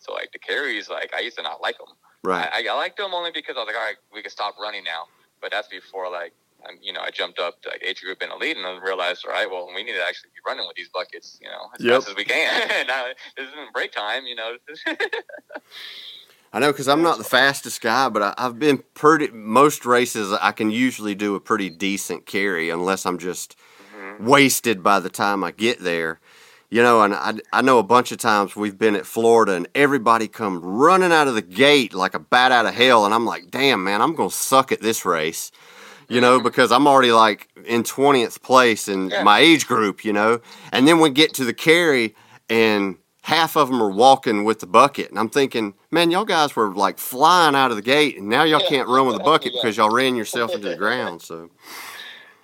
[0.00, 1.94] so like the carries, like I used to not like them.
[2.24, 4.56] right I, I liked them only because I was like, all right, we can stop
[4.60, 5.04] running now.
[5.40, 6.32] But that's before like,
[6.68, 8.78] I'm, you know, I jumped up to like age group in a lead and I
[8.82, 11.70] realized, all right, well, we need to actually be running with these buckets, you know,
[11.74, 11.94] as Yep.
[11.94, 12.86] fast as we can.
[12.86, 14.56] now, this isn't break time, you know.
[16.52, 19.28] I know because I'm not the fastest guy, but I, I've been pretty.
[19.28, 23.56] Most races, I can usually do a pretty decent carry, unless I'm just
[23.96, 24.26] mm-hmm.
[24.26, 26.18] wasted by the time I get there.
[26.72, 29.66] You know, and I, I know a bunch of times we've been at Florida and
[29.74, 33.26] everybody come running out of the gate like a bat out of hell, and I'm
[33.26, 35.50] like, damn man, I'm gonna suck at this race.
[36.08, 39.22] You know, because I'm already like in twentieth place in Yeah.
[39.24, 40.04] my age group.
[40.04, 40.40] You know,
[40.72, 42.14] and then we get to the carry
[42.48, 46.54] and half of them are walking with the bucket, and I'm thinking, man, y'all guys
[46.56, 48.68] were like flying out of the gate, and now y'all Yeah.
[48.68, 49.60] can't run with the bucket Yeah.
[49.60, 51.20] because y'all ran yourself into the ground.
[51.22, 51.50] So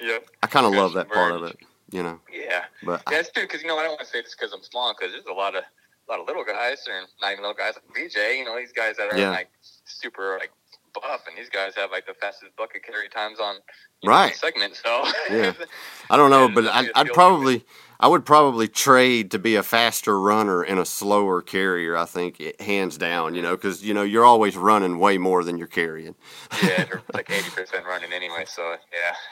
[0.01, 0.18] yeah.
[0.43, 1.57] I kind of love that part of it.
[1.97, 2.64] You know, Yeah.
[2.82, 4.62] but Yeah, it's true because you know I don't want to say this because I'm
[4.62, 7.57] small because there's a lot of a lot of little guys or not even little
[7.57, 8.38] guys like BJ.
[8.38, 9.30] You know these guys that are Yeah.
[9.30, 9.49] like
[9.86, 10.53] super like
[10.92, 13.57] buff, and these guys have like the fastest bucket carry times on
[14.05, 14.32] know, Right.
[14.32, 14.76] each segment.
[14.76, 15.53] So Yeah.
[16.11, 17.64] I don't know, but I'd, definitely a I'd skill probably,
[17.99, 21.97] I would probably trade to be a faster runner and a slower carrier.
[21.97, 25.42] I think it, hands down, you know, because you know you're always running way more
[25.44, 26.14] than you're carrying.
[26.62, 28.44] yeah, they're like eighty percent running anyway.
[28.47, 28.76] So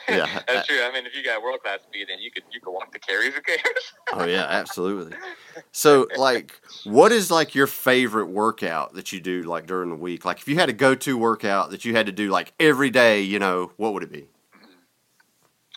[0.08, 0.40] yeah, Yeah.
[0.48, 0.82] that's true.
[0.82, 2.98] I mean, if you got world class speed, then you could you could walk the
[2.98, 3.34] carries.
[3.34, 3.92] Who cares?
[4.12, 5.16] Oh yeah, absolutely.
[5.70, 10.24] So, like, what is like your favorite workout that you do like during the week?
[10.24, 13.20] Like, if you had a go-to workout that you had to do like every day,
[13.20, 14.26] you know, what would it be?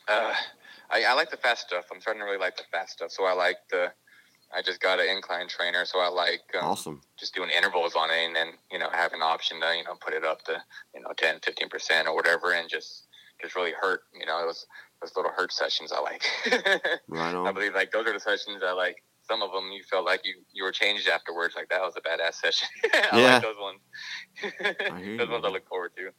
[0.08, 0.34] Uh,
[0.98, 1.86] I, I like the fast stuff.
[1.94, 3.12] I'm starting to really like the fast stuff.
[3.12, 3.92] So I like the
[4.56, 7.02] I just got an incline trainer, so I like um, Awesome.
[7.20, 9.96] just doing intervals on it, and then you know have an option to you know
[10.00, 10.62] put it up to
[10.96, 13.08] you know 10, 15 percent or whatever, and just
[13.42, 14.02] just really hurt.
[14.18, 14.66] You know, those
[15.02, 16.24] those little hurt sessions I like.
[17.10, 17.48] Right on.
[17.48, 19.04] I believe like those are the sessions I like.
[19.30, 21.56] Some of them you felt like you you were changed afterwards.
[21.56, 22.68] Like that was a badass session.
[23.12, 23.34] I Yeah.
[23.34, 23.80] like those ones.
[24.92, 26.10] I hear you, those ones I look forward to.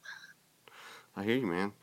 [1.15, 1.73] I hear you, man.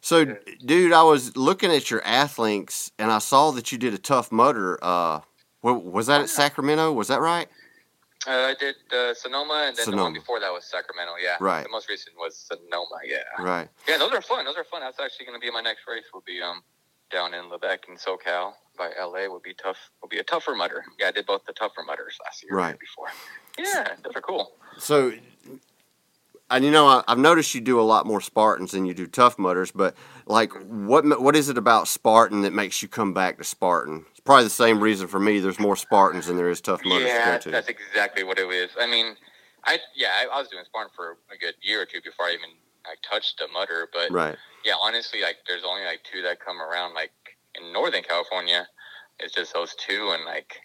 [0.00, 0.34] So, Yeah.
[0.64, 4.30] dude, I was looking at your athlinks and I saw that you did a Tough
[4.30, 4.78] Mudder.
[4.82, 5.20] Uh,
[5.62, 6.92] was that at Sacramento?
[6.92, 7.48] Was that right?
[8.26, 10.02] Uh, I did uh, Sonoma, and then the Sonoma.
[10.04, 11.12] one before that was Sacramento.
[11.22, 11.62] Yeah, Right.
[11.62, 12.98] The most recent was Sonoma.
[13.04, 13.68] Yeah, Right.
[13.88, 13.96] yeah.
[13.96, 14.44] Those are fun.
[14.44, 14.80] Those are fun.
[14.80, 16.04] That's actually going to be my next race.
[16.12, 16.62] Will be um
[17.10, 19.28] down in Lebec in SoCal by LA.
[19.28, 19.78] Will be tough.
[20.02, 20.84] Will be a tougher Mudder.
[20.98, 22.54] Yeah, I did both the tougher Mudders last year.
[22.54, 22.76] Right.
[22.78, 23.06] Before.
[23.56, 24.52] Yeah, those are cool.
[24.78, 25.12] So,
[26.50, 29.06] and you know, I, I've noticed you do a lot more Spartans than you do
[29.06, 29.94] Tough Mudders, But
[30.26, 34.04] like, what what is it about Spartan that makes you come back to Spartan?
[34.10, 35.38] It's probably the same reason for me.
[35.40, 37.08] There's more Spartans than there is Tough Mudders.
[37.08, 38.70] Yeah, to that's exactly what it is.
[38.78, 39.16] I mean,
[39.64, 42.32] I yeah, I, I was doing Spartan for a good year or two before I
[42.32, 42.50] even
[42.86, 44.36] I touched a mudder, But Right.
[44.64, 46.94] yeah, honestly, like there's only like two that come around.
[46.94, 47.12] Like
[47.54, 48.66] in Northern California,
[49.18, 50.60] it's just those two, and like,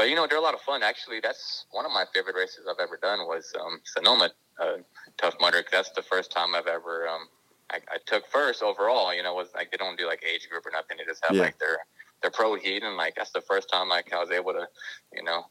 [0.00, 0.82] but you know they're a lot of fun.
[0.82, 4.78] Actually, that's one of my favorite races I've ever done was um, Sonoma uh,
[5.18, 5.62] Tough Mudder.
[5.70, 7.28] that's the first time I've ever um,
[7.70, 9.12] I, I took first overall.
[9.14, 10.96] You know, was like they don't do like age group or nothing.
[10.96, 11.42] They just have Yeah.
[11.42, 11.76] like their
[12.22, 14.66] their pro heat, and like that's the first time like I was able to,
[15.12, 15.42] you know,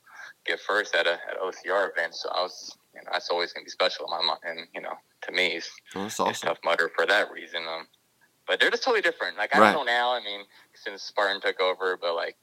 [0.47, 2.16] get first at a at an OCR event.
[2.16, 4.39] So I was, you know, that's always gonna be special in my mind.
[4.45, 4.93] And you know,
[5.26, 6.41] to me, it's Oh, that's it's.
[6.41, 7.62] Tough Mudder for that reason.
[7.70, 7.86] Um,
[8.47, 9.38] but they're just totally different.
[9.38, 9.74] Like I Right.
[9.74, 10.12] don't know now.
[10.12, 10.41] I mean,
[10.74, 12.36] since Spartan took over, but like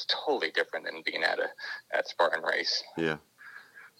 [0.00, 1.48] it's totally different than being at a
[1.96, 2.82] at Spartan race.
[2.96, 3.16] Yeah.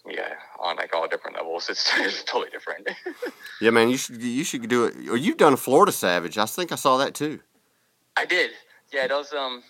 [0.09, 2.89] Yeah, on like all different levels, it's, it's totally different.
[3.61, 3.89] Yeah, man.
[3.89, 4.95] You should you should do it.
[5.07, 6.39] Or you've done a Florida Savage.
[6.39, 7.39] I think I saw that too.
[8.17, 8.51] I did.
[8.91, 9.63] Yeah, those um.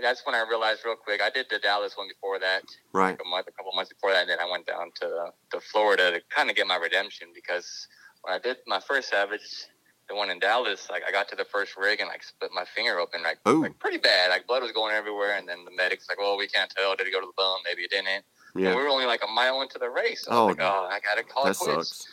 [0.00, 1.20] That's when I realized real quick.
[1.22, 2.62] I did the Dallas one before that,
[2.92, 3.10] Right.
[3.10, 5.60] like a month, a couple months before that, and then I went down to to
[5.60, 7.88] Florida to kind of get my redemption because
[8.22, 9.66] when I did my first Savage,
[10.08, 12.64] the one in Dallas, like I got to the first rig and like split my
[12.64, 14.30] finger open, like, like pretty bad.
[14.30, 16.94] Like blood was going everywhere, and then the medics like, well, we can't tell.
[16.96, 17.58] Did it go to the bone?
[17.64, 18.08] Maybe it didn't.
[18.08, 18.22] And
[18.54, 20.26] we were only like a mile into the race.
[20.30, 21.88] I Oh, was like, oh, I gotta call That it quits.
[21.88, 22.08] sucks.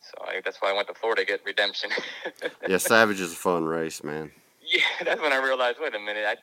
[0.00, 1.90] So I, that's why I went to Florida to get redemption.
[2.68, 4.30] Yeah, Savage is a fun race, man.
[4.66, 6.36] Yeah, that's when I realized, wait a minute, I,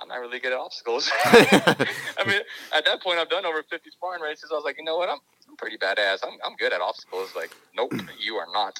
[0.00, 1.10] I'm not really good at obstacles.
[1.24, 2.40] I mean,
[2.72, 4.50] at that point, I've done over 50 Spartan races.
[4.52, 5.18] I was like, you know what, I'm,
[5.56, 6.18] I'm pretty badass.
[6.22, 7.34] I'm, I'm good at obstacles.
[7.34, 8.78] Like, nope, you are not.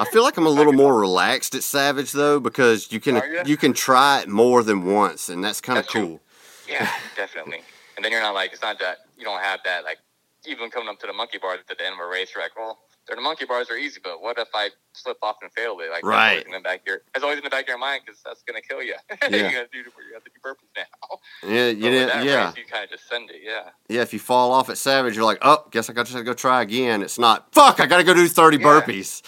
[0.00, 3.42] I feel like I'm a little more relaxed at Savage though because you can ya?
[3.46, 6.06] you can try it more than once, and that's kind of That's true.
[6.06, 6.20] cool.
[6.68, 7.62] yeah, definitely.
[7.96, 9.98] And then you're not like, it's not that you don't have that like,
[10.46, 12.56] even coming up to the monkey bars at the end of a race, you're like,
[12.56, 12.78] well,
[13.16, 15.90] the monkey bars are easy, but what if I slip off and fail it?
[15.90, 16.44] Like, Right.
[16.44, 18.02] That's always in the back of your, that's always in the back of your mind
[18.04, 18.94] because that's gonna kill you.
[19.22, 19.28] Yeah.
[19.28, 19.84] you gotta do, you
[20.14, 21.18] have to do burpees now.
[21.48, 23.40] Yeah, you that yeah, race, you kind of just send it.
[23.42, 23.70] Yeah.
[23.88, 24.02] yeah.
[24.02, 26.62] If you fall off at Savage, you're like, oh, guess I got to go try
[26.62, 27.02] again.
[27.02, 27.52] It's not.
[27.52, 28.64] Fuck, I got to go do thirty Yeah.
[28.64, 29.22] burpees.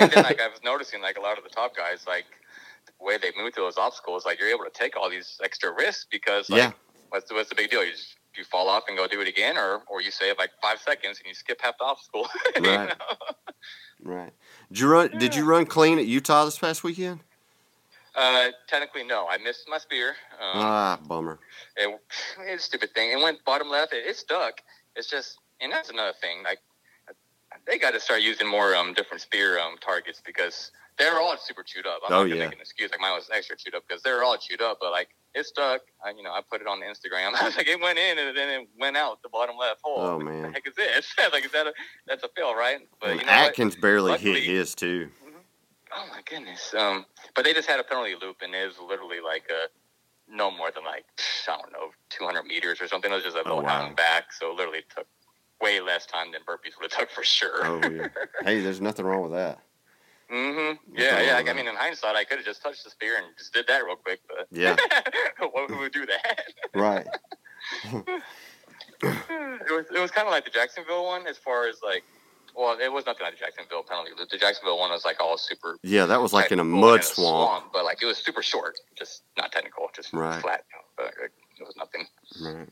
[0.00, 2.24] and then like I was noticing like a lot of the top guys like
[2.86, 5.72] the way they move through those obstacles like you're able to take all these extra
[5.72, 6.72] risks because like Yeah.
[7.10, 9.28] what's the, what's the big deal you just you fall off and go do it
[9.28, 12.26] again or or you save like five seconds and you skip half the obstacle
[12.56, 12.88] you Right.
[12.88, 12.94] know?
[14.02, 14.32] right.
[14.70, 15.18] Did you run?
[15.18, 17.20] Did you run clean at Utah this past weekend?
[18.14, 20.10] uh technically no I missed my spear
[20.40, 21.38] um, Ah, bummer.
[21.76, 22.00] it,
[22.46, 24.54] it's a stupid thing it went bottom left it, it stuck
[24.96, 26.58] it's just and that's another thing like
[27.66, 31.62] they got to start using more um different spear um targets because they're all super
[31.62, 32.00] chewed up.
[32.06, 32.44] I'm Oh, not gonna yeah.
[32.46, 34.90] make an excuse like mine was extra chewed up because they're all chewed up, but
[34.90, 35.82] like it stuck.
[36.04, 37.34] I, you know, I put it on Instagram.
[37.40, 40.00] I was like, it went in and then it went out the bottom left hole.
[40.00, 40.42] Oh, man.
[40.42, 41.14] what the heck is this?
[41.32, 41.72] like, is that a
[42.06, 42.78] that's a fail, right?
[43.00, 43.48] But And you know what?
[43.50, 45.10] Atkins barely Luckily- hit his too.
[45.94, 46.74] Oh my goodness.
[46.74, 49.68] Um, but they just had a penalty loop, and it was literally like a
[50.30, 51.06] no more than like
[51.48, 53.10] I don't know, 200 meters or something.
[53.10, 53.70] It was just a Oh, little wow.
[53.82, 55.06] out and back, so it literally took
[55.62, 57.64] way less time than burpees would have took for sure.
[57.64, 58.08] Oh yeah.
[58.44, 59.60] hey, there's nothing wrong with that.
[60.30, 61.38] Hmm Yeah, yeah.
[61.38, 63.66] with I mean, in hindsight, I could have just touched the spear and just did
[63.66, 64.76] that real quick, but Yeah.
[65.52, 66.40] what who would do that?
[66.74, 67.06] Right.
[69.02, 72.02] it was it was kind of like the Jacksonville one, as far as like,
[72.56, 74.10] well, it was nothing like the Jacksonville penalty.
[74.30, 77.04] The Jacksonville one was like all super Yeah, that was like in a mud and
[77.04, 77.66] swamp.
[77.72, 80.40] but like it was super short, just not technical, just Right.
[80.40, 80.64] flat.
[80.96, 82.06] But like, it was nothing.
[82.40, 82.68] Right.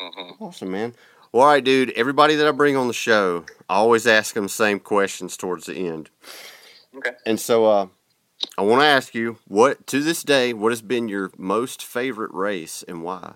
[0.00, 0.94] hmm Awesome, man.
[1.32, 1.90] Well, all right, dude.
[1.90, 5.66] Everybody that I bring on the show, I always ask them the same questions towards
[5.66, 6.10] the end.
[6.96, 7.12] Okay.
[7.26, 7.86] And so, uh,
[8.56, 12.32] I want to ask you, what to this day, what has been your most favorite
[12.32, 13.34] race and why?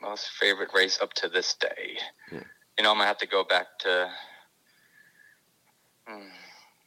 [0.00, 1.98] Most favorite race up to this day.
[2.30, 2.40] Yeah.
[2.78, 4.10] You know, I'm gonna have to go back to
[6.06, 6.28] hmm,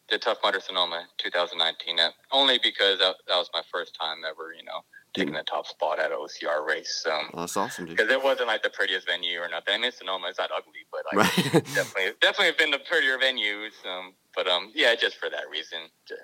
[0.10, 1.98] the Tough Mudder Sonoma 2019.
[2.32, 4.84] Only because that, that was my first time ever, you know,
[5.14, 7.05] taking the top spot at OCR race.
[7.07, 7.97] Um, Well, that's awesome, dude.
[7.97, 9.76] because it wasn't like the prettiest venue or nothing.
[9.76, 10.28] I mean, it's Sonoma.
[10.30, 11.53] It's not ugly, but like Right.
[11.76, 13.72] definitely, definitely have been the prettier venues.
[13.86, 15.80] Um, but um, yeah, just for that reason,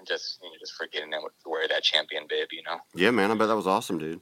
[0.07, 3.11] just you know, just for getting them to wear that champion bib, you know, yeah,
[3.11, 3.31] man.
[3.31, 4.19] I bet that was awesome, dude.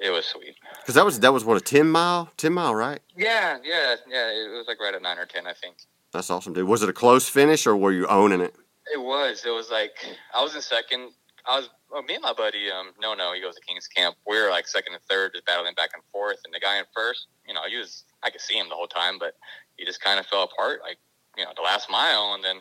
[0.00, 0.56] it was sweet.
[0.80, 3.00] Because that was that was what a ten mile, ten mile, right?
[3.16, 4.28] Yeah, yeah, yeah.
[4.30, 5.76] It was like right at nine or ten, I think.
[6.12, 6.66] That's awesome, dude.
[6.66, 8.54] Was it a close finish or were you owning it?
[8.92, 9.44] It was.
[9.46, 9.92] It was like
[10.34, 11.10] I was in second.
[11.46, 12.70] I was well, me and my buddy.
[12.70, 14.16] Um, no, no, he goes to Kings Camp.
[14.26, 16.38] We were like second and third, just battling back and forth.
[16.44, 18.04] And the guy in first, you know, he was.
[18.22, 19.34] I could see him the whole time, but
[19.76, 20.98] he just kind of fell apart, like
[21.36, 22.32] you know, the last mile.
[22.34, 22.56] And then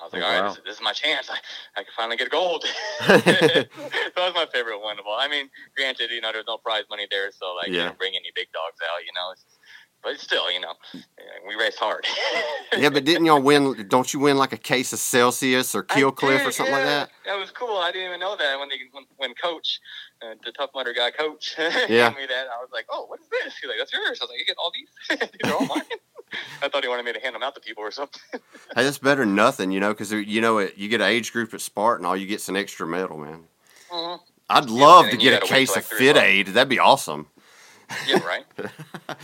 [0.00, 0.48] I was like, Oh, all right, wow.
[0.48, 1.28] this, this is my chance.
[1.30, 1.36] I,
[1.76, 2.64] I can finally get gold.
[3.06, 3.68] that
[4.16, 5.18] was my favorite one of all.
[5.18, 7.86] I mean, granted, you know, there's no prize money there, so like, you Yeah.
[7.86, 9.34] don't bring any big dogs out, you know.
[10.02, 10.74] But still, you know,
[11.46, 12.04] we race hard.
[12.76, 13.86] yeah, but didn't y'all win?
[13.88, 16.84] Don't you win like a case of Celsius or I Kill Cliff or something like
[16.84, 17.10] that?
[17.24, 17.76] That was cool.
[17.76, 19.80] I didn't even know that when they when, when Coach,
[20.20, 22.08] uh, the Tough Mudder guy, Coach, Yeah.
[22.08, 22.46] gave me that.
[22.48, 24.44] I was like, "Oh, what is this?" He's like, "That's yours." I was like, "You
[24.46, 25.20] get all these?
[25.40, 25.82] these are all mine."
[26.62, 28.20] I thought he wanted me to hand them out to people or something.
[28.32, 28.40] Hey,
[28.84, 31.52] that's better than nothing, you know, because you know it, you get an age group
[31.54, 33.44] at Spartan, all you get's an extra medal, man.
[33.92, 34.18] Mhm.
[34.50, 36.16] I'd love and to get a case of Fit.
[36.16, 36.48] Aid.
[36.48, 37.28] That'd be awesome.
[38.06, 38.44] Yeah, right.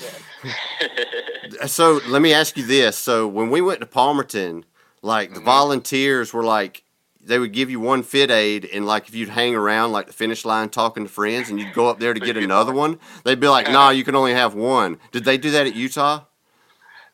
[0.44, 1.66] Yeah.
[1.66, 4.64] So let me ask you this: So when we went to Palmerton,
[5.02, 5.44] like the Mhm.
[5.44, 6.82] volunteers were like,
[7.20, 10.12] they would give you one Fit Aid, and like if you'd hang around like the
[10.12, 12.98] finish line talking to friends, and you'd go up there to get get another one,
[13.24, 13.72] they'd be like, Yeah.
[13.72, 16.24] "Nah, you can only have one." Did they do that at Utah?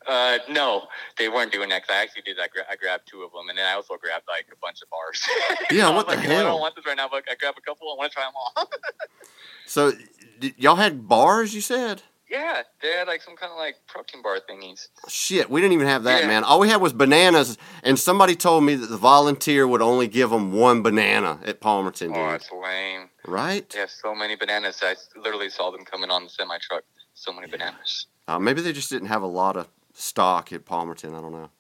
[0.07, 0.86] Uh, no,
[1.16, 1.86] they weren't doing that.
[1.86, 2.38] 'cause I actually did.
[2.38, 4.82] I, gra- I grabbed two of them, and then I also grabbed like a bunch
[4.82, 5.22] of bars.
[5.70, 7.34] Yeah, I what the like, you know, I don't want this right now, but I
[7.36, 7.90] grabbed a couple.
[7.90, 8.68] I want to try them all.
[9.66, 9.92] So
[10.41, 12.03] did, y'all had bars, you said?
[12.30, 14.89] yeah, they had like some kind of like protein bar thingies.
[15.09, 16.26] Shit, we didn't even have that, Yeah.
[16.26, 16.43] man.
[16.43, 20.30] All we had was bananas, and somebody told me that the volunteer would only give
[20.30, 22.32] them one banana at Palmerton, Oh, dude.
[22.32, 23.11] that's lame.
[23.26, 23.68] Right?
[23.70, 24.80] They have so many bananas.
[24.82, 26.82] I literally saw them coming on the semi truck.
[27.14, 28.07] So many bananas.
[28.26, 31.16] Uh, maybe they just didn't have a lot of stock at Palmerton.
[31.16, 31.51] I don't know.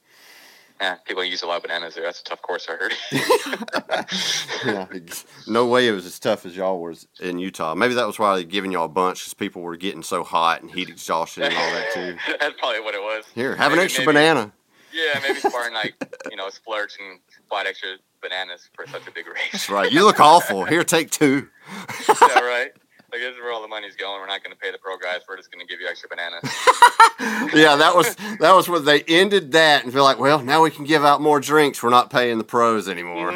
[0.84, 2.04] Yeah, people use a lot of bananas there.
[2.04, 2.92] That's a tough course, I heard.
[4.66, 4.86] yeah,
[5.46, 7.74] no way it was as tough as y'all was in Utah.
[7.74, 10.60] Maybe that was why they giving y'all a bunch because people were getting so hot
[10.60, 12.16] and heat exhaustion and all that too.
[12.38, 13.24] That's probably what it was.
[13.34, 14.52] Here, have an extra maybe- banana.
[14.92, 15.94] Yeah, maybe Spartan like
[16.30, 17.18] you know splurged and
[17.48, 19.38] bought extra bananas for such a big race.
[19.52, 19.90] That's right.
[19.90, 20.66] You look awful.
[20.66, 21.48] Here, take two.
[22.20, 22.72] yeah, right.
[23.14, 24.20] Like this is where all the money's going.
[24.20, 25.20] We're not going to pay the pro guys.
[25.28, 26.42] We're just going to give you extra bananas.
[27.54, 30.72] yeah, that was that was when they ended that and feel like, well, now we
[30.72, 31.80] can give out more drinks.
[31.80, 33.30] We're not paying the pros anymore.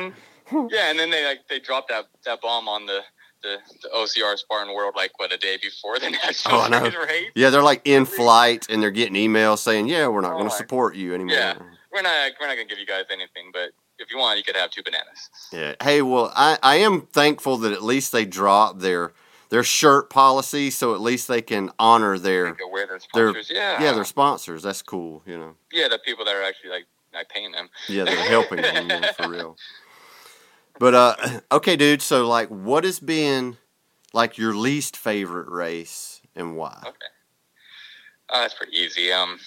[0.51, 0.69] Mhm.
[0.73, 3.03] Yeah, and then they like they dropped that that bomb on the.
[3.41, 6.83] The, the OCR Spartan World like what a day before the national Oh, I know.
[6.83, 7.31] race.
[7.37, 10.51] Yeah, they're like in flight and they're getting emails saying, "Yeah, we're not Oh going
[10.51, 11.55] to support you anymore." Yeah.
[11.93, 13.71] We're not we're not gonna give you guys anything, but
[14.01, 15.31] if you want, you could have two bananas.
[15.53, 15.77] Yeah.
[15.81, 19.13] Hey, well, I, I am thankful that at least they dropped their
[19.49, 23.93] their shirt policy, so at least they can honor their Go wear their yeah, yeah
[23.93, 24.63] their sponsors.
[24.63, 25.55] That's cool, you know.
[25.73, 27.69] yeah, the people that are actually like like paying them.
[27.89, 29.57] Yeah, they're helping them know, for real.
[30.79, 32.03] But uh, okay, dude.
[32.03, 33.57] So like, what has been
[34.13, 36.79] like your least favorite race and why?
[36.83, 36.97] Okay.
[38.31, 39.11] Uh, that's pretty easy.
[39.11, 39.39] Um,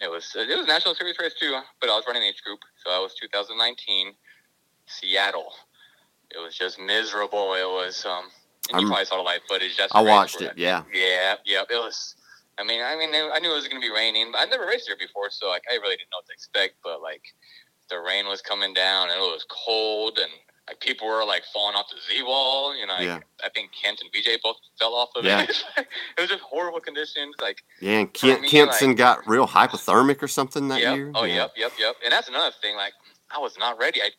[0.00, 2.90] it was it was national series race too, but I was running age group, so
[2.90, 4.14] I was 2019
[4.86, 5.52] Seattle.
[6.34, 7.54] It was just miserable.
[7.54, 8.24] It was um,
[8.68, 9.76] and I'm- probably saw the live footage.
[9.76, 10.52] That's I watched it.
[10.56, 10.84] Yeah.
[10.92, 11.62] Yeah, yeah.
[11.68, 12.16] It was.
[12.58, 14.66] I mean, I mean, I knew it was going to be raining, but I'd never
[14.66, 16.74] raced there before, so like I really didn't know what to expect.
[16.84, 17.22] But like,
[17.88, 20.30] the rain was coming down, and it was cold, and
[20.68, 22.76] like people were like falling off the Z wall.
[22.78, 23.20] You know, like, Yeah.
[23.42, 25.42] I think Kent and BJ both fell off of Yeah.
[25.42, 25.64] it.
[25.78, 27.34] it was just horrible conditions.
[27.40, 31.10] Like, Yeah, and Kent, me, Kempson like- got real hypothermic or something that yep, year.
[31.14, 31.34] oh yeah.
[31.34, 31.96] yep, yep, yep.
[32.04, 32.76] And that's another thing.
[32.76, 32.92] Like,
[33.34, 34.02] I was not ready.
[34.02, 34.10] I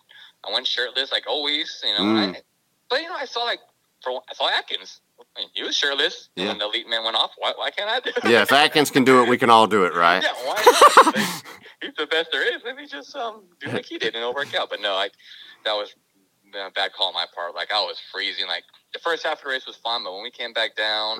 [0.46, 1.82] I went shirtless like always.
[1.86, 2.36] You know, Mm.
[2.36, 2.42] I,
[2.90, 3.60] but you know, I saw like
[4.04, 5.02] for I saw Atkins.
[5.36, 6.30] I mean, he was shirtless.
[6.36, 6.50] Yeah.
[6.50, 8.30] When the elite man went off, why, why can't I do it?
[8.30, 10.24] Yeah, if Atkins can do it, we can all do it, right?
[10.24, 10.58] Yeah, why
[11.82, 12.62] he's the best there is.
[12.66, 14.70] Let me just um do like he did and it'll work out.
[14.70, 15.10] But no, I
[15.66, 15.94] that was
[16.54, 17.56] a bad call on my part.
[17.56, 18.48] Like I was freezing.
[18.48, 21.20] Like the first half of the race was fun, but when we came back down,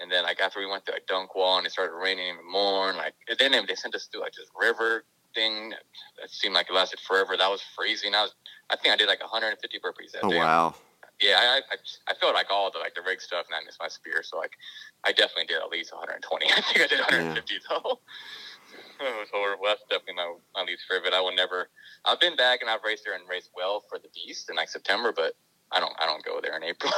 [0.00, 2.50] and then like after we went to a dunk wall and it started raining even
[2.50, 5.04] more, and like then they sent us through like this river
[5.34, 7.36] thing that seemed like it lasted forever.
[7.36, 8.14] That was freezing.
[8.14, 8.34] I was
[8.70, 10.38] I think I did like 150 burpees that Oh day.
[10.38, 10.74] wow.
[11.24, 11.76] Yeah, I, I
[12.08, 14.22] I felt like all the like the rig stuff, and I missed my spear.
[14.22, 14.52] So like,
[15.04, 16.20] I definitely did at least 120.
[16.52, 18.00] I think I did 150 though.
[19.00, 19.64] It was horrible.
[19.66, 21.12] That's definitely my, my least favorite.
[21.12, 21.68] I would never.
[22.04, 24.68] I've been back and I've raced there and raced well for the Beast in like
[24.68, 25.34] September, but
[25.72, 25.92] I don't.
[26.00, 26.92] I don't go there in April.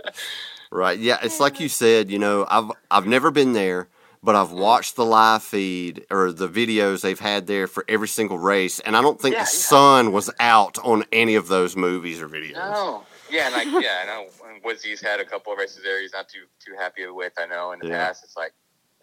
[0.70, 0.98] right.
[0.98, 3.88] Yeah, it's like you said, you know, I've I've never been there,
[4.24, 8.38] but I've watched the live feed or the videos they've had there for every single
[8.38, 9.58] race, and I don't think Yeah, the yeah.
[9.58, 12.54] sun was out on any of those movies or videos.
[12.54, 14.26] no, Yeah, and like yeah, I know
[14.64, 16.00] Woodsy's had a couple of races there.
[16.00, 17.34] He's not too too happy with.
[17.38, 18.06] I know in the Yeah.
[18.06, 18.54] past, it's like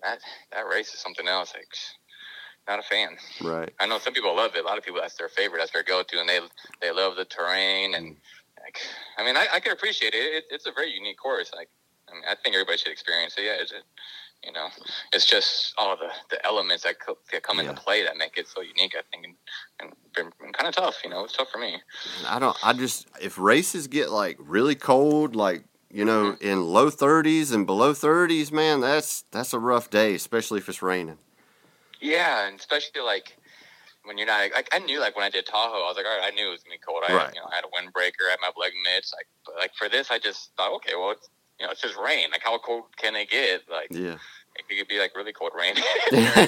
[0.01, 0.19] that
[0.51, 1.53] that race is something else.
[1.53, 1.67] Like,
[2.67, 3.17] not a fan.
[3.41, 3.71] Right.
[3.79, 4.63] I know some people love it.
[4.63, 5.59] A lot of people that's their favorite.
[5.59, 6.39] That's their go to, and they
[6.81, 7.93] they love the terrain.
[7.93, 8.17] And mm.
[8.63, 8.79] like,
[9.17, 10.33] I mean, I, I can appreciate it.
[10.33, 10.43] it.
[10.49, 11.51] It's a very unique course.
[11.55, 11.69] Like,
[12.11, 13.43] I mean, I think everybody should experience it.
[13.43, 13.73] Yeah, it's
[14.43, 14.67] you know,
[15.13, 17.69] it's just all the the elements that, co- that come Yeah.
[17.69, 18.95] into play that make it so unique.
[18.97, 19.35] I think,
[19.79, 20.97] and, and kind of tough.
[21.03, 21.81] You know, it's tough for me.
[22.27, 22.57] I don't.
[22.63, 26.47] I just if races get like really cold, like you know, mm-hmm.
[26.47, 30.81] in low thirties and below thirties, man, that's that's a rough day, especially if it's
[30.81, 31.17] raining.
[31.99, 33.37] Yeah, and especially like
[34.05, 36.17] when you're not like I knew like when I did Tahoe, I was like, all
[36.17, 37.03] right, I knew it was gonna be cold.
[37.07, 37.25] I Right.
[37.27, 39.13] had, you know I had a windbreaker, I had my leg mitts.
[39.15, 41.29] Like, but like for this, I just thought, okay, well, it's
[41.61, 42.31] you know it's just rain.
[42.31, 43.61] Like how cold can it get?
[43.69, 44.17] Like Yeah.
[44.55, 45.75] it could be like really cold rain.
[46.11, 46.47] yeah,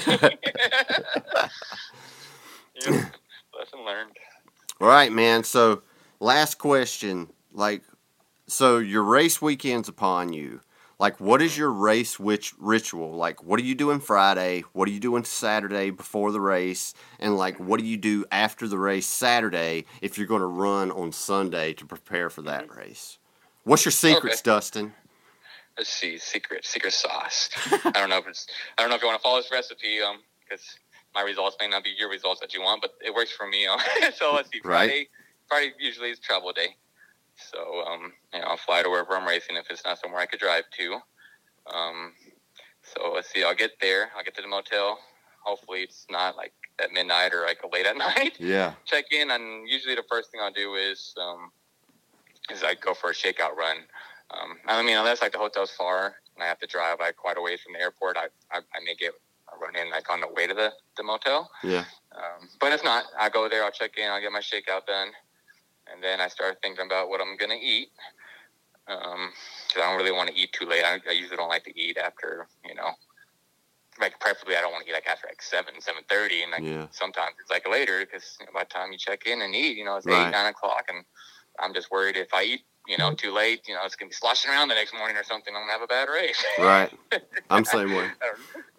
[3.56, 4.18] lesson learned.
[4.82, 5.44] All right, man.
[5.44, 5.84] So,
[6.20, 7.30] last question.
[7.52, 7.84] Like,
[8.48, 10.62] so your race weekend's upon you.
[11.00, 13.16] Like, what is your race which ritual?
[13.16, 14.64] Like, what are you doing Friday?
[14.74, 16.96] What are you doing Saturday before the race?
[17.20, 20.92] And like, what do you do after the race Saturday if you're going to run
[20.92, 22.80] on Sunday to prepare for that mm-hmm.
[22.80, 23.20] race?
[23.64, 24.94] What's your secrets, Dustin?
[25.78, 27.50] Let's see, secret secret sauce.
[27.86, 28.46] I don't know if it's
[28.78, 30.64] I don't know if you want to follow this recipe, um, because
[31.16, 33.66] my results may not be your results that you want, but it works for me.
[33.66, 33.80] Um,
[34.16, 34.78] so let's see, Right.
[34.90, 35.10] Friday,
[35.48, 36.76] Friday usually is travel day.
[37.52, 40.26] So um, you know, I'll fly to wherever I'm racing if it's not somewhere I
[40.28, 40.94] could drive to.
[41.74, 42.14] Um,
[42.84, 44.10] so let's see, I'll get there.
[44.16, 45.00] I'll get to the motel.
[45.44, 46.54] Hopefully, it's not like
[46.84, 48.34] at midnight or like late at night.
[48.40, 48.74] Yeah.
[48.86, 51.52] check in, and usually the first thing I'll do is um,
[52.52, 53.78] is I go for a shakeout run.
[54.34, 57.38] Um, I mean, unless like the hotel's far and I have to drive like quite
[57.38, 59.14] a ways from the airport, I I, I may get
[59.62, 61.50] run in like on the way to the, the motel.
[61.64, 61.86] Yeah.
[62.12, 65.10] Um, but if not, I go there, I'll check in, I'll get my shakeout done,
[65.92, 67.90] and then I start thinking about what I'm gonna eat.
[68.88, 69.32] Um
[69.70, 70.84] 'cause I don't really want to eat too late.
[70.84, 72.92] I, I usually don't like to eat after you know,
[74.00, 76.64] like preferably I don't want to eat like after like seven, seven thirty, and like
[76.64, 76.88] Yeah.
[76.92, 79.78] sometimes it's like later because you know, by the time you check in and eat,
[79.78, 80.28] you know, it's Right.
[80.28, 81.06] eight, nine o'clock, and
[81.60, 84.14] I'm just worried if I eat, you know, too late, you know, it's gonna be
[84.16, 85.54] sloshing around the next morning or something.
[85.56, 86.44] I'm gonna have a bad race.
[86.60, 86.92] Right.
[87.50, 88.10] I'm same way.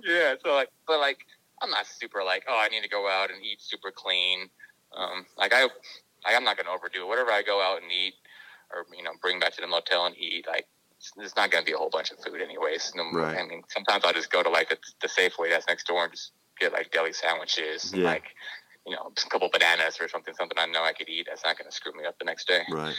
[0.02, 1.18] Yeah, so like, but like,
[1.62, 4.48] I'm not super like, oh, I need to go out and eat super clean.
[4.96, 5.64] Um, like I,
[6.26, 7.08] I, I'm not gonna overdo it.
[7.08, 8.14] Whatever I go out and eat,
[8.72, 10.66] or you know, bring back to the motel and eat, like.
[10.98, 12.92] it's- It's not going to be a whole bunch of food, anyways.
[12.96, 13.36] No, Right.
[13.36, 16.12] I mean, sometimes I'll just go to like the, the Safeway that's next door and
[16.12, 18.08] just get like deli sandwiches, and, Yeah.
[18.08, 18.24] like
[18.86, 21.26] you know, a couple bananas or something, something I know I could eat.
[21.28, 22.62] That's not going to screw me up the next day.
[22.70, 22.94] Right.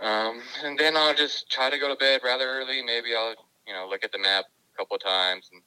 [0.00, 2.82] Um, and then I'll just try to go to bed rather early.
[2.82, 3.34] Maybe I'll,
[3.66, 5.62] you know, look at the map a couple of times and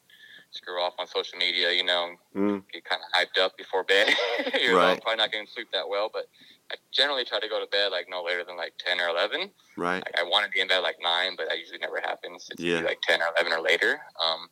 [0.51, 2.63] screw off on social media, you know, Mm.
[2.71, 4.07] get kind of hyped up before bed.
[4.61, 4.91] you know, Right.
[4.91, 6.27] I'm probably not going to sleep that well, but
[6.71, 9.51] I generally try to go to bed like no later than like 10 or 11.
[9.77, 10.03] Right.
[10.05, 12.47] Like, I want to be in bed like 9, but that usually never happens.
[12.51, 12.81] It's Yeah.
[12.81, 13.99] like 10 or 11 or later.
[14.23, 14.49] Um,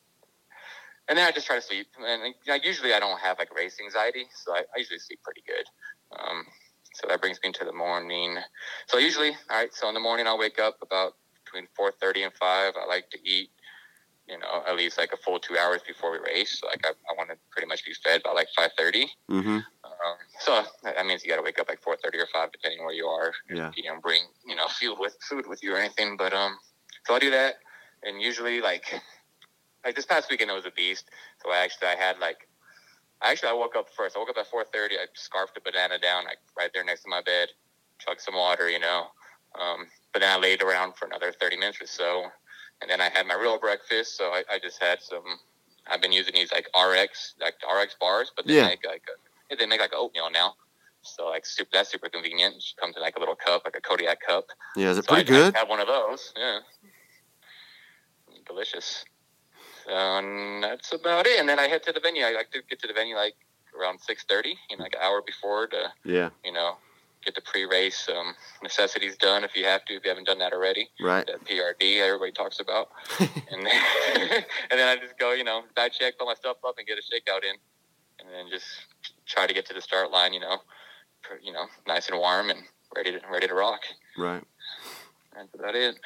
[1.08, 1.88] and then I just try to sleep.
[1.98, 5.42] And like, usually I don't have like race anxiety, so I, I usually sleep pretty
[5.46, 5.64] good.
[6.18, 6.44] Um,
[7.00, 8.36] so that brings me to the morning.
[8.86, 9.72] So usually, all right.
[9.72, 12.74] So in the morning, I'll wake up about between four thirty and five.
[12.80, 13.50] I like to eat,
[14.28, 16.60] you know, at least like a full two hours before we race.
[16.64, 19.06] Like I, I want to pretty much be fed by like five thirty.
[19.30, 19.56] Mm-hmm.
[19.56, 22.84] Um, so that means you got to wake up like four thirty or five, depending
[22.84, 23.32] where you are.
[23.48, 23.70] Yeah.
[23.76, 26.16] You don't bring you know food with food with you or anything.
[26.16, 26.58] But um,
[27.06, 27.54] so I do that,
[28.02, 29.00] and usually like
[29.84, 31.08] like this past weekend it was a beast.
[31.42, 32.48] So I actually I had like
[33.22, 34.16] actually I woke up first.
[34.16, 34.96] I woke up at four thirty.
[34.96, 37.48] I scarfed a banana down like right there next to my bed,
[37.98, 39.06] chugged some water, you know.
[39.60, 42.24] Um, but then I laid around for another thirty minutes or so,
[42.80, 44.16] and then I had my real breakfast.
[44.16, 45.24] So I, I just had some.
[45.86, 48.68] I've been using these like RX like RX bars, but they Yeah.
[48.68, 49.02] make like
[49.50, 50.54] a, they make like oatmeal now.
[51.02, 52.56] So like super, that's super convenient.
[52.56, 54.46] It comes in like a little cup, like a Kodiak cup.
[54.76, 54.90] Yeah.
[54.90, 55.54] Is it So pretty I, good?
[55.56, 56.32] I had one of those.
[56.36, 56.58] Yeah,
[58.46, 59.04] delicious.
[59.90, 61.38] And that's about it.
[61.40, 62.22] And then I head to the venue.
[62.24, 63.34] I like to get to the venue like
[63.78, 66.30] around six thirty, you know, like an hour before to Yeah.
[66.44, 66.76] you know
[67.24, 70.52] get the pre-race um, necessities done if you have to if you haven't done that
[70.52, 70.88] already.
[71.00, 71.26] Right.
[71.26, 72.88] That PRD everybody talks about,
[73.20, 73.82] and then
[74.70, 76.98] and then I just go, you know, bag check, put my stuff up, and get
[76.98, 77.56] a shakeout in,
[78.20, 78.66] and then just
[79.26, 80.58] try to get to the start line, you know,
[81.42, 82.60] you know, nice and warm and
[82.96, 83.80] ready to ready to rock.
[84.16, 84.42] Right.
[85.34, 85.96] That's about it.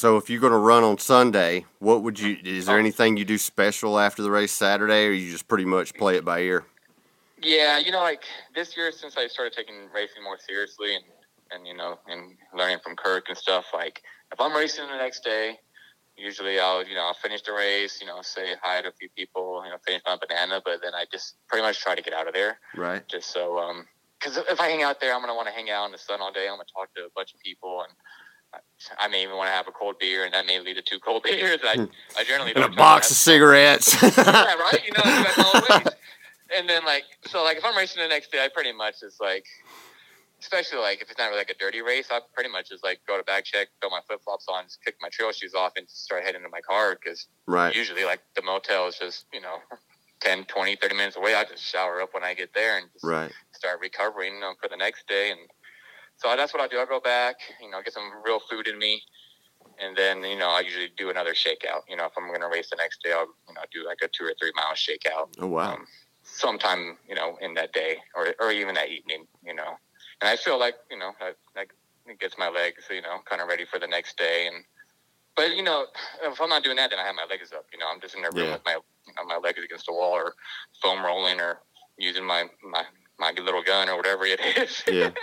[0.00, 2.38] So if you're going to run on Sunday, what would you?
[2.42, 5.92] Is there anything you do special after the race Saturday, or you just pretty much
[5.92, 6.64] play it by ear?
[7.42, 8.22] Yeah, you know, like
[8.54, 11.04] this year since I started taking racing more seriously and
[11.50, 13.66] and you know and learning from Kirk and stuff.
[13.74, 14.00] Like
[14.32, 15.58] if I'm racing the next day,
[16.16, 19.10] usually I'll you know I'll finish the race, you know, say hi to a few
[19.14, 22.14] people, you know, finish my banana, but then I just pretty much try to get
[22.14, 23.06] out of there Right.
[23.06, 23.84] just so um
[24.18, 26.22] because if I hang out there, I'm gonna want to hang out in the sun
[26.22, 26.46] all day.
[26.48, 27.92] I'm gonna talk to a bunch of people, and
[28.98, 30.98] I, may even want to have a cold beer, and that may lead to two
[30.98, 31.60] cold beers.
[31.64, 31.84] I, hmm.
[32.18, 33.94] I generally And a box of cigarettes.
[34.02, 34.80] yeah, right.
[34.84, 35.90] You know.
[36.56, 39.20] And then like so, like if I'm racing the next day, I pretty much just
[39.20, 39.44] like,
[40.40, 43.00] especially like if it's not really like a dirty race, I pretty much just like
[43.06, 45.72] go to back check, throw my flip flops on, just kick my trail shoes off,
[45.76, 47.74] and start heading to my car because right.
[47.74, 49.58] usually like the motel is just you know
[50.20, 53.04] 10 20 30 minutes away i just shower up when i get there and just
[53.04, 53.32] Right.
[53.52, 55.40] start recovering you know, for the next day and
[56.20, 58.78] so that's what i do i go back you know get some real food in
[58.78, 59.02] me
[59.82, 62.48] and then you know i usually do another shakeout you know if i'm going to
[62.48, 65.28] race the next day i'll you know do like a two or three mile shakeout
[65.40, 65.74] Oh wow.
[65.74, 65.86] um,
[66.22, 69.74] sometime you know in that day or or even that evening you know
[70.20, 71.66] and i feel like you know that, that
[72.18, 74.64] gets my legs you know kind of ready for the next day and
[75.36, 75.86] but you know
[76.22, 78.14] if i'm not doing that then i have my legs up you know i'm just
[78.14, 78.52] in the room Yeah.
[78.52, 78.72] with my
[79.06, 80.34] you know, my legs against the wall or
[80.82, 81.60] foam rolling or
[81.98, 82.84] using my my
[83.18, 85.10] my little gun or whatever it is Yeah.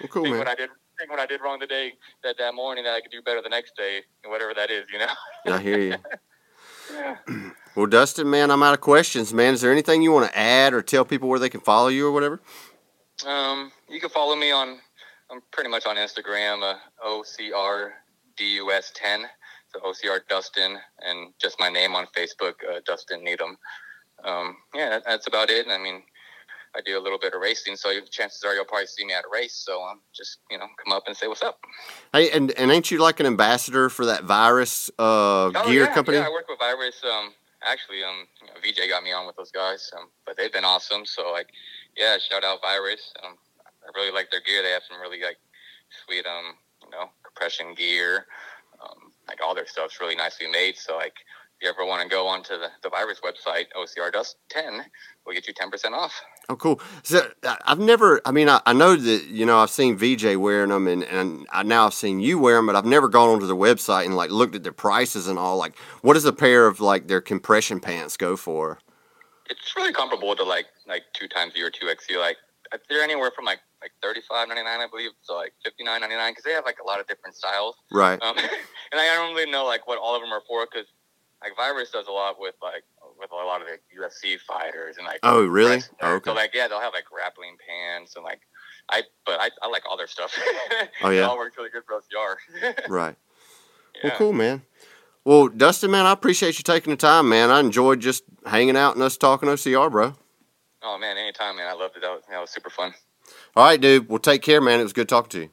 [0.00, 0.38] Well, cool, think man.
[0.38, 1.92] what i did think what i did wrong today
[2.22, 4.84] that that morning that i could do better the next day and whatever that is
[4.92, 5.06] you know
[5.46, 5.96] I hear you.
[7.78, 9.54] Well, Dustin, man, I'm out of questions, man.
[9.54, 12.08] Is there anything you want to add or tell people where they can follow you
[12.08, 12.40] or whatever?
[13.24, 14.80] Um, you can follow me on.
[15.30, 16.68] I'm pretty much on Instagram.
[16.68, 16.74] Uh,
[17.06, 17.92] OCRDUS10.
[19.72, 23.56] So OCR Dustin, and just my name on Facebook, uh, Dustin Needham.
[24.24, 25.68] Um, yeah, that, that's about it.
[25.68, 26.02] I mean,
[26.78, 29.24] I do a little bit of racing, so chances are you'll probably see me at
[29.24, 29.54] a race.
[29.54, 31.58] So um, just you know, come up and say what's up.
[32.12, 35.92] Hey, and, and ain't you like an ambassador for that virus uh, Oh, gear yeah,
[35.94, 36.18] company?
[36.18, 37.02] Yeah, I work with Virus.
[37.04, 37.32] Um,
[37.66, 40.64] actually, um, you know, VJ got me on with those guys, um, but they've been
[40.64, 41.04] awesome.
[41.04, 41.48] So like,
[41.96, 43.12] yeah, shout out Virus.
[43.26, 44.62] Um, I really like their gear.
[44.62, 45.38] They have some really like
[46.06, 46.54] sweet, um,
[46.84, 48.26] you know, compression gear.
[48.80, 50.76] Um, like all their stuff's really nicely made.
[50.76, 51.14] So like,
[51.58, 54.84] if you ever want to go onto the, the Virus website, OCR Dust 10,
[55.26, 56.14] we'll get you 10% off.
[56.50, 56.80] Oh, cool.
[57.02, 58.22] So I- I've never.
[58.24, 61.46] I mean, I, I know that you know I've seen VJ wearing them, and and
[61.52, 64.16] I, now I've seen you wear them, but I've never gone onto their website and
[64.16, 65.58] like looked at their prices and all.
[65.58, 68.78] Like, what does a pair of like their compression pants go for?
[69.50, 72.18] It's really comparable to like like two times or 2XU.
[72.18, 72.36] Like
[72.88, 76.00] they're anywhere from like like thirty five ninety nine, I believe, to like fifty nine
[76.00, 77.76] ninety nine because they have like a lot of different styles.
[77.92, 78.18] Right.
[78.22, 78.36] Um,
[78.92, 80.86] and I don't really know like what all of them are for because
[81.42, 82.84] like Virus does a lot with like
[83.18, 85.82] with a lot of the UFC fighters and like Oh, really?
[86.02, 86.30] Oh, okay.
[86.30, 88.40] So like yeah, they'll have like grappling pants and like
[88.88, 90.36] I but I, I like all their stuff.
[91.02, 91.20] Oh, yeah?
[91.20, 92.36] it all works really good for OCR.
[92.88, 93.16] Right.
[93.96, 94.10] yeah.
[94.10, 94.62] Well, cool, man.
[95.24, 97.50] Well, Dustin, man, I appreciate you taking the time, man.
[97.50, 100.14] I enjoyed just hanging out and us talking OCR, bro.
[100.82, 101.66] Oh man, anytime, man.
[101.68, 102.02] I loved it.
[102.02, 102.94] That was, that was super fun.
[103.54, 104.08] All right, dude.
[104.08, 104.80] Well, take care, man.
[104.80, 105.50] It was good talking to you.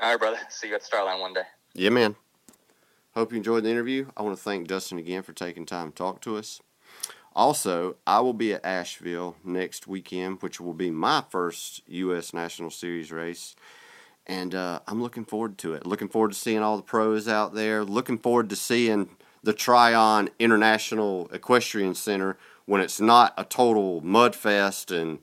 [0.00, 0.38] All right, brother.
[0.48, 1.42] See you at the start line one day.
[1.74, 2.16] Yeah, man.
[3.14, 4.06] Hope you enjoyed the interview.
[4.16, 6.60] I want to thank Dustin again for taking time to talk to us.
[7.34, 12.34] Also, I will be at Asheville next weekend, which will be my first U.S.
[12.34, 13.56] National Series race.
[14.26, 15.86] And uh, I'm looking forward to it.
[15.86, 17.84] Looking forward to seeing all the pros out there.
[17.84, 24.36] Looking forward to seeing the Tryon International Equestrian Center when it's not a total mud
[24.36, 25.18] fest and,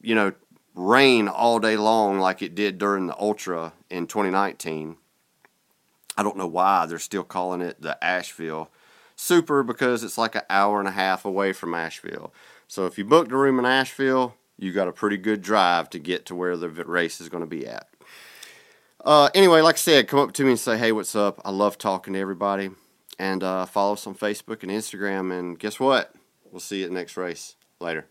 [0.00, 0.32] you know,
[0.74, 4.96] rain all day long like it did during the Ultra in 2019.
[6.16, 8.70] I don't know why they're still calling it the Asheville
[9.16, 12.32] Super because it's like an hour and a half away from Asheville.
[12.66, 15.98] So if you booked a room in Asheville, you got a pretty good drive to
[15.98, 17.88] get to where the race is going to be at.
[19.04, 21.40] Uh, anyway, like I said, come up to me and say, hey, what's up?
[21.44, 22.70] I love talking to everybody.
[23.18, 25.36] And uh, follow us on Facebook and Instagram.
[25.38, 26.14] And guess what?
[26.50, 27.56] We'll see you at the next race.
[27.80, 28.06] Later.